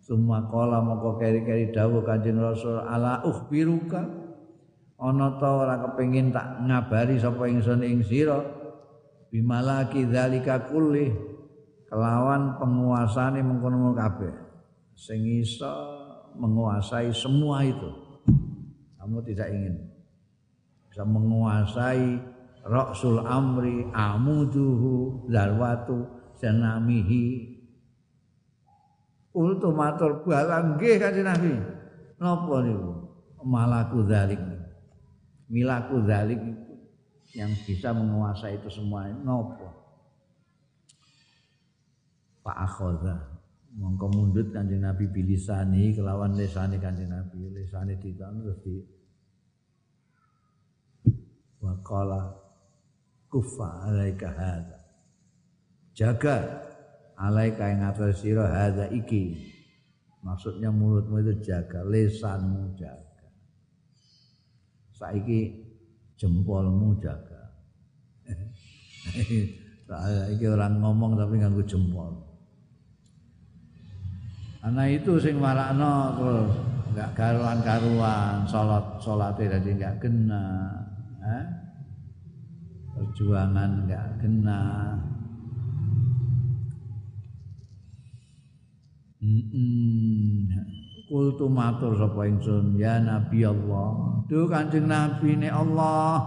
Semua 0.03 0.43
kala 0.51 0.83
mongko 0.83 1.15
keri-keri 1.15 1.71
dawuh 1.71 2.03
Kanjeng 2.03 2.35
Rasul 2.35 2.83
ala 2.83 3.23
ukhbiruka 3.23 4.27
ana 4.99 5.39
ta 5.39 5.49
ora 5.55 5.75
kepengin 5.87 6.35
tak 6.35 6.67
ngabari 6.67 7.15
sapa 7.19 7.47
ingsun 7.47 7.83
ing 7.83 7.99
sira 8.03 8.39
bimalaki 9.31 10.07
dzalika 10.07 10.67
kulli 10.71 11.34
kelawan 11.89 12.57
penguasane 12.57 13.41
mengkono 13.41 13.93
kabeh. 13.93 14.33
Sing 14.95 15.21
iso 15.27 15.75
menguasai 16.39 17.11
semua 17.11 17.63
itu. 17.63 17.89
Kamu 18.99 19.21
tidak 19.27 19.51
ingin. 19.51 19.75
Bisa 20.89 21.03
menguasai 21.03 22.33
Rasul 22.65 23.21
amri 23.21 23.85
amuduhu 23.93 25.29
zarwatu 25.29 26.09
senamihi 26.41 27.53
ultimatur 29.35 30.25
balang 30.25 30.79
nggih 30.79 30.97
kanjeng 30.97 31.27
Nabi. 31.29 31.53
Napa 32.17 32.55
niku? 32.65 32.91
Malaku 33.45 34.09
zalik 34.09 34.41
milaku 35.45 36.01
zalik 36.09 36.41
yang 37.37 37.53
bisa 37.67 37.93
menguasai 37.93 38.57
itu 38.57 38.69
semua. 38.73 39.05
Napa 39.13 39.84
Pak 42.45 42.57
akhadha 42.61 43.41
mongko 43.73 44.05
mundut 44.13 44.53
kanjeng 44.53 44.85
Nabi 44.85 45.09
bilisani 45.09 45.97
kelawan 45.97 46.37
lesane 46.37 46.77
kanjeng 46.77 47.09
Nabi 47.09 47.49
lesane 47.49 47.97
ditan 47.97 48.37
terus 48.37 48.61
di 48.61 48.77
waqala 51.57 52.37
kufa 53.33 53.89
alaika 53.89 54.29
hadza. 54.29 54.79
Jaga 55.97 56.37
alaika 57.17 57.65
yang 57.65 57.89
atas 57.89 58.21
hadza 58.21 58.93
iki. 58.93 59.53
Maksudnya 60.25 60.73
mulutmu 60.73 61.21
itu 61.21 61.33
jaga 61.45 61.85
lesanmu 61.85 62.73
jaga. 62.77 63.25
Saiki 64.93 65.53
jempolmu 66.17 66.97
jaga. 66.97 67.53
Saya 69.85 70.33
iki 70.33 70.49
orang 70.49 70.81
ngomong 70.81 71.13
tapi 71.13 71.37
nganggo 71.37 71.61
jempol. 71.61 72.24
Karena 74.65 74.89
itu 74.89 75.21
sing 75.21 75.37
marakno 75.37 76.17
terus 76.17 76.49
enggak 76.89 77.13
karuan-karuan, 77.13 78.49
salat 78.49 78.97
salate 78.97 79.45
dadi 79.45 79.77
enggak 79.77 80.01
kena. 80.01 80.73
Eh? 81.21 81.45
Perjuangan 82.97 83.85
enggak 83.85 84.09
kena. 84.17 84.61
Mm 89.21 90.49
Kultu 91.05 91.45
matur 91.45 91.93
sapa 91.93 92.25
ya 92.73 92.97
Nabi 92.97 93.45
Allah. 93.45 94.25
Duh 94.25 94.49
Kanjeng 94.49 94.89
Nabi 94.89 95.45
ne 95.45 95.53
Allah. 95.53 96.25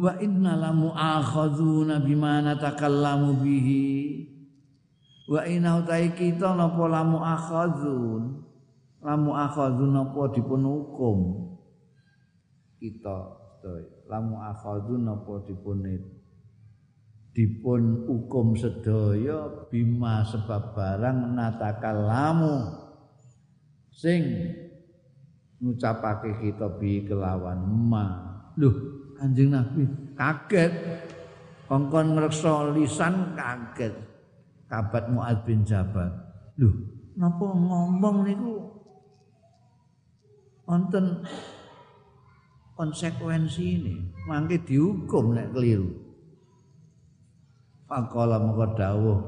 Wa 0.00 0.16
inna 0.16 0.56
lamu 0.56 0.96
akhadzuna 0.96 2.00
bima 2.00 2.40
natakallamu 2.40 3.36
bihi 3.44 4.27
wa 5.28 5.44
inna 5.44 5.84
utai 5.84 6.16
kita 6.16 6.56
napa 6.56 6.88
lamu 6.88 7.20
akhadzun 7.20 8.48
lamu 9.04 9.30
akhadzun 9.36 9.92
napa 9.92 10.32
dipun 10.32 10.64
hukum 10.64 11.18
kita 12.80 13.36
lamu 14.08 14.40
akhadzun 14.40 15.04
napa 15.04 15.44
dipun 15.44 15.84
dipun 17.36 18.08
hukum 18.08 18.56
sedaya 18.56 19.68
bima 19.68 20.24
sebab 20.24 20.72
barang 20.72 21.36
natakallamu 21.36 22.88
sing 23.92 24.24
ngucapake 25.60 26.38
kita 26.40 26.70
bi 26.78 27.02
kelawan 27.02 27.62
ma. 27.66 28.06
Lho 28.58 28.70
anjing 29.18 29.54
nabi 29.54 29.86
kaget. 30.14 30.72
Kongkon 31.68 32.16
ngreksa 32.16 32.72
lisan 32.72 33.36
kaget 33.36 33.92
kabat 34.68 35.08
Mu'ad 35.08 35.42
bin 35.48 35.64
Jabal. 35.64 36.12
Loh, 36.60 36.74
napa 37.16 37.44
ngomong 37.48 38.16
niku 38.28 38.54
wonten 40.68 41.24
konsekuensi 42.76 43.64
ini, 43.80 43.94
mangke 44.28 44.60
dihukum 44.62 45.34
nek 45.34 45.50
keliru. 45.56 45.88
Faqala 47.88 48.36
moko 48.36 48.76
dawuh 48.76 49.18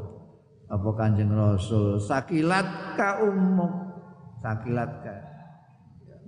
apa 0.71 0.89
Kanjeng 0.95 1.33
Rasul, 1.33 1.97
sakilat 1.97 2.95
ka 2.95 3.25
ummuk, 3.25 3.73
sakilat 4.39 4.93
ka. 5.01 5.17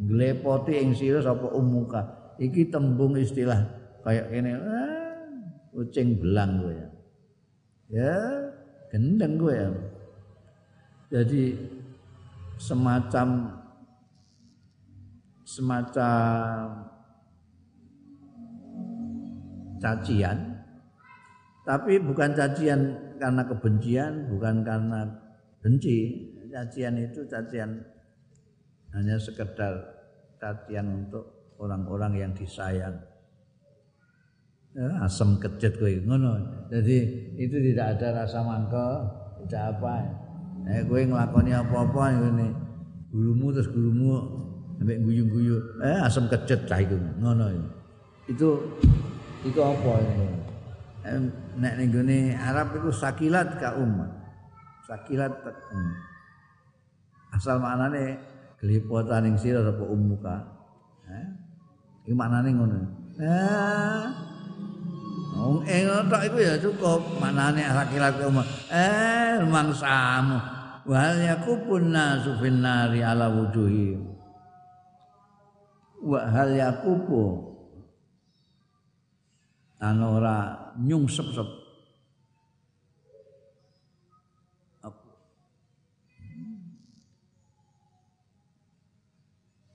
Glepoti 0.02 0.80
ing 0.80 0.96
sira 0.96 1.20
sapa. 1.22 1.52
Iki 2.40 2.72
tembung 2.72 3.14
istilah 3.14 3.60
kayak 4.02 4.32
kene, 4.32 4.56
ah, 4.56 5.14
kucing 5.70 6.18
belang 6.18 6.58
kowe 6.58 6.74
ya. 6.74 6.88
Gendeng 8.92 9.40
gue 9.40 9.56
ya. 9.56 9.72
Jadi 11.08 11.56
semacam 12.60 13.56
semacam 15.48 16.60
cacian. 19.80 20.38
Tapi 21.64 22.04
bukan 22.04 22.36
cacian 22.36 22.80
karena 23.16 23.42
kebencian 23.48 24.28
bukan 24.28 24.60
karena 24.60 25.08
benci. 25.64 26.28
Cacian 26.52 27.00
itu 27.00 27.24
cacian 27.32 27.80
hanya 28.92 29.16
sekedar 29.16 29.72
cacian 30.36 31.08
untuk 31.08 31.56
orang-orang 31.56 32.20
yang 32.20 32.32
disayang. 32.36 32.92
ya, 32.92 33.11
asam 35.04 35.36
kejet 35.36 35.76
kowe 35.76 35.92
ngono. 35.92 36.66
Jadi 36.72 36.96
itu 37.36 37.56
tidak 37.72 37.98
ada 37.98 38.24
rasa 38.24 38.40
mangke, 38.40 38.88
tidak 39.44 39.76
apa. 39.76 39.94
Eh 40.68 40.80
kowe 40.88 41.00
nglakoni 41.00 41.52
apa-apa 41.52 42.02
ngene. 42.16 42.48
Gurumu 43.12 43.52
terus 43.52 43.68
gurumu 43.68 44.42
sampai 44.82 44.98
guyu-guyu 44.98 45.78
eh 45.78 45.98
asam 46.02 46.26
kejet 46.26 46.66
lah 46.66 46.82
itu 46.82 46.98
ngono 47.22 47.54
itu 48.26 48.50
itu 49.46 49.60
apa 49.62 49.92
ini 50.02 50.28
nek 51.62 51.72
ning 51.78 51.88
gone 51.94 52.18
Arab 52.34 52.74
itu 52.82 52.90
sakilat 52.90 53.62
ka 53.62 53.78
umat 53.78 54.10
sakilat 54.82 55.30
um. 55.70 55.90
asal 57.30 57.62
maknane 57.62 58.18
gelipotan 58.58 59.22
ning 59.22 59.38
sira 59.38 59.62
apa 59.62 59.86
ummuka 59.86 60.50
eh 61.06 61.26
iki 62.02 62.18
maknane 62.18 62.50
ngono 62.50 62.78
eh 63.22 64.02
Wong 65.32 65.64
ing 65.64 65.88
tok 66.12 66.22
iku 66.28 66.38
ya 66.44 66.60
cukup. 66.60 67.00
Manane 67.16 67.64
sakilat 67.64 68.20
ka 68.20 68.28
umat 68.28 68.46
eh 68.68 69.40
mangsamu. 69.48 70.38
Wal 70.84 71.18
yakubun 71.24 71.94
nasu 71.94 72.36
finnari 72.36 73.00
ala 73.00 73.32
wujuhi. 73.32 73.96
Wa 76.04 76.28
hal 76.28 76.52
yakubu 76.52 77.54
ana 79.80 80.06
nyungsep-sep. 80.78 81.48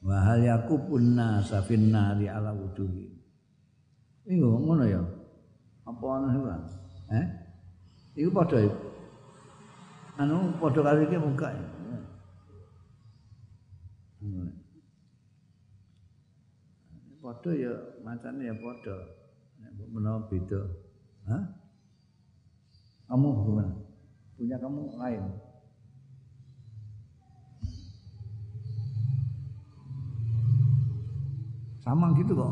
Wa 0.08 0.40
yakubun 0.40 1.18
nasa 1.18 1.66
ala 2.30 2.52
wujuhi. 2.56 3.12
Iku 4.28 4.48
ngono 4.60 4.84
ya 4.88 5.17
apa 5.88 6.06
ana 6.20 6.28
sing 6.36 6.44
eh? 7.16 7.26
Iku 8.20 8.30
padha 8.36 8.60
anu 10.20 10.52
padha 10.60 10.80
karo 10.84 11.00
iki 11.08 11.16
muka 11.16 11.50
padha 17.28 17.52
ya 17.56 17.72
macane 18.04 18.48
ya 18.48 18.56
padha. 18.56 18.96
Nek 19.58 19.88
menawa 19.92 20.24
beda. 20.32 20.62
Hah? 21.28 21.44
kamu 23.08 23.28
gimana? 23.48 23.74
Punya 24.40 24.58
kamu 24.60 24.96
lain? 25.00 25.24
Sama 31.84 32.12
gitu 32.20 32.36
kok 32.36 32.52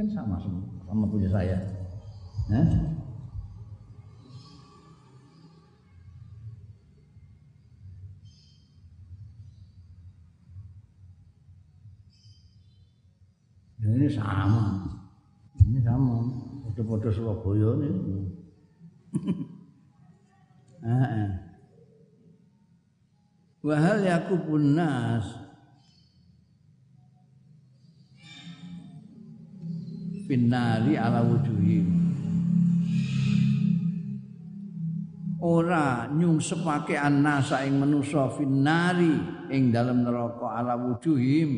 kan 0.00 0.08
sama 0.08 0.40
semua 0.40 0.64
sama 0.88 1.04
punya 1.12 1.28
saya 1.28 1.60
Hah? 2.50 2.66
Ya 13.80 13.88
ini 13.96 14.10
sama. 14.10 14.82
Ini 15.62 15.78
sama. 15.80 16.26
Foto-foto 16.66 17.08
Surabaya 17.08 17.70
ini. 17.80 18.18
Heeh. 20.84 21.28
Wa 23.62 23.76
hal 23.78 24.02
yakubun 24.02 24.74
nas 24.74 25.49
finnari 30.30 30.94
ala 30.94 31.26
wujuhim 31.26 31.90
ora 35.42 36.06
nyungsepake 36.06 36.94
annasa 36.94 37.66
ing 37.66 37.82
manusa 37.82 38.30
finnari 38.38 39.18
ing 39.50 39.74
dalem 39.74 40.06
neraka 40.06 40.54
ala 40.54 40.78
wujuhim 40.78 41.50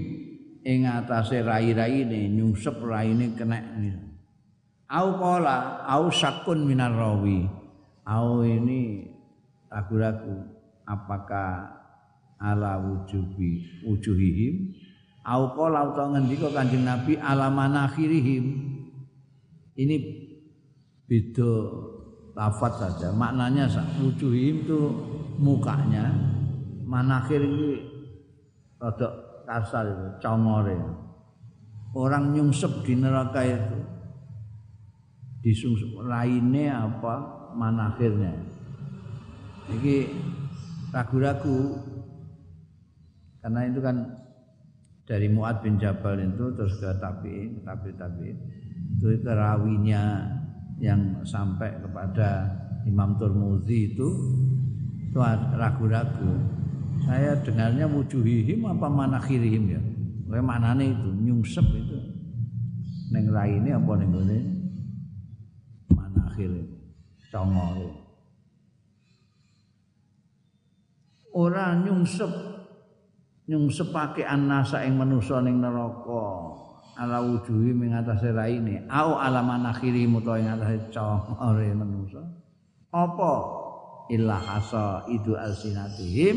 ing 0.65 0.89
atase 0.89 1.45
rai-raine 1.45 2.33
nyungsep 2.33 2.81
raine 2.81 3.37
kena 3.37 3.61
au 4.93 5.09
qala 5.17 5.85
au 5.89 6.13
sakun 6.13 6.69
minar 6.69 6.93
rawi. 6.93 7.49
Au 8.03 8.43
ini 8.45 9.09
ragu-ragu 9.71 10.43
apakah 10.85 11.71
ala 12.37 12.77
wujubi 12.83 13.81
wujuhihim 13.87 14.75
au 15.23 15.55
qala 15.55 15.87
utawa 15.87 16.19
ngendika 16.19 16.51
Kanjeng 16.51 16.83
Nabi 16.83 17.15
ala 17.19 17.47
manakhirihim 17.47 18.45
ini 19.79 19.97
beda 21.09 21.53
lafaz 22.37 22.81
saja. 22.81 23.09
Maknanya 23.13 23.69
wujuhihim 24.01 24.65
itu 24.67 24.81
mukanya. 25.41 26.13
Manakhir 26.85 27.41
ini 27.41 27.81
rada 28.77 29.09
kasar 29.49 29.89
itu 29.89 30.07
congore. 30.21 30.77
Orang 31.93 32.33
nyungsep 32.37 32.85
di 32.85 32.97
neraka 32.97 33.45
itu. 33.45 33.79
Disungsep 35.43 35.93
raine 36.05 36.69
apa 36.69 37.15
manakhirnya? 37.57 38.33
Ini 39.73 39.95
ragu-ragu. 40.93 41.81
Karena 43.43 43.67
itu 43.67 43.81
kan 43.83 43.97
dari 45.03 45.27
Muad 45.27 45.61
bin 45.67 45.79
Jabal 45.83 46.23
itu 46.23 46.55
terus 46.55 46.79
ke 46.79 46.91
tabiin, 47.03 47.67
tabi 47.67 47.91
tabi 47.99 48.31
itu 49.03 49.19
rawinya 49.27 50.31
yang 50.79 51.27
sampai 51.27 51.75
kepada 51.83 52.47
Imam 52.87 53.19
Turmuzi 53.19 53.95
itu 53.95 54.09
itu 55.11 55.19
ragu-ragu. 55.59 56.33
Saya 57.03 57.35
dengarnya 57.43 57.91
wujuhihim 57.91 58.63
apa 58.63 58.87
manakhirihim 58.87 59.65
ya. 59.75 59.83
Kayak 60.31 60.47
manane 60.49 60.97
itu 60.97 61.09
nyungsep 61.13 61.67
itu. 61.77 61.99
Neng 63.13 63.29
raine 63.29 63.71
apa 63.77 63.93
ning 64.01 64.11
ngene 64.15 64.39
manakhir 65.93 66.53
congol. 67.29 67.93
Ora 71.37 71.77
nyungsep 71.77 72.33
nyungsepake 73.53 74.25
annasa 74.25 74.81
ing 74.89 74.97
manusa 74.97 75.45
ning 75.45 75.61
neraka. 75.61 76.57
Ala 76.97 77.21
wujuhi 77.21 77.77
ing 77.77 77.93
atase 77.93 78.33
raine. 78.33 78.89
Au 78.89 79.21
ala 79.21 79.45
manakhiri 79.45 80.09
muta 80.09 80.41
ing 80.41 80.49
atase 80.49 80.89
congore 80.89 81.69
manusa. 81.77 82.25
Apa? 82.89 83.35
Illa 84.09 84.41
hasa 84.41 85.05
idu 85.13 85.37
alsinatihim. 85.37 86.37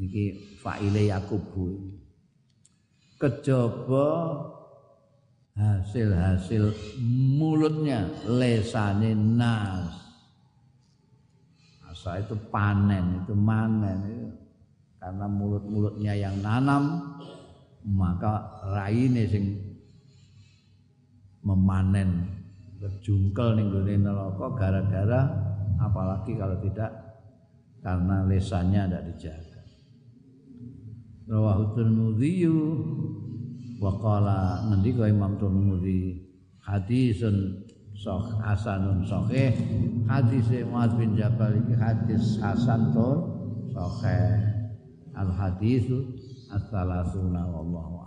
Iki 0.00 0.24
faile 0.64 1.12
yakubu. 1.12 2.00
Kejaba 3.18 4.08
hasil-hasil 5.58 6.70
mulutnya 7.36 8.08
lesane 8.24 9.12
nas. 9.12 9.90
Asa 11.82 12.22
itu 12.22 12.38
panen 12.46 13.26
itu 13.26 13.34
manen 13.34 13.98
itu 14.06 14.37
karena 14.98 15.26
mulut-mulutnya 15.30 16.12
yang 16.18 16.36
nanam 16.42 17.14
maka 17.86 18.62
raine 18.74 19.24
sing 19.30 19.44
memanen 21.46 22.26
berjungkel 22.78 23.58
ning 23.58 23.70
gone 23.70 23.94
neraka 23.94 24.46
gara-gara 24.58 25.20
apalagi 25.78 26.34
kalau 26.34 26.58
tidak 26.62 26.90
karena 27.78 28.26
lesannya 28.26 28.90
tidak 28.90 29.02
dijaga. 29.14 29.62
Rawahu 31.28 31.64
Tirmidzi 31.76 32.48
wa 33.78 33.92
qala 34.00 34.66
ngendika 34.70 35.06
Imam 35.06 35.38
Tirmidzi 35.38 36.26
hadisun 36.64 37.64
sahih 37.94 38.36
hasanun 38.42 39.04
sahih 39.06 39.52
hadis 40.08 40.46
Muaz 40.66 40.94
bin 40.96 41.14
Jabal 41.14 41.58
iki 41.62 41.74
hadis 41.76 42.40
hasan 42.40 42.96
tur 42.96 43.16
sahih 43.76 44.47
al 45.18 45.30
hadisu 45.34 45.98
as-salasuna 46.54 47.42
wallahu 47.50 47.97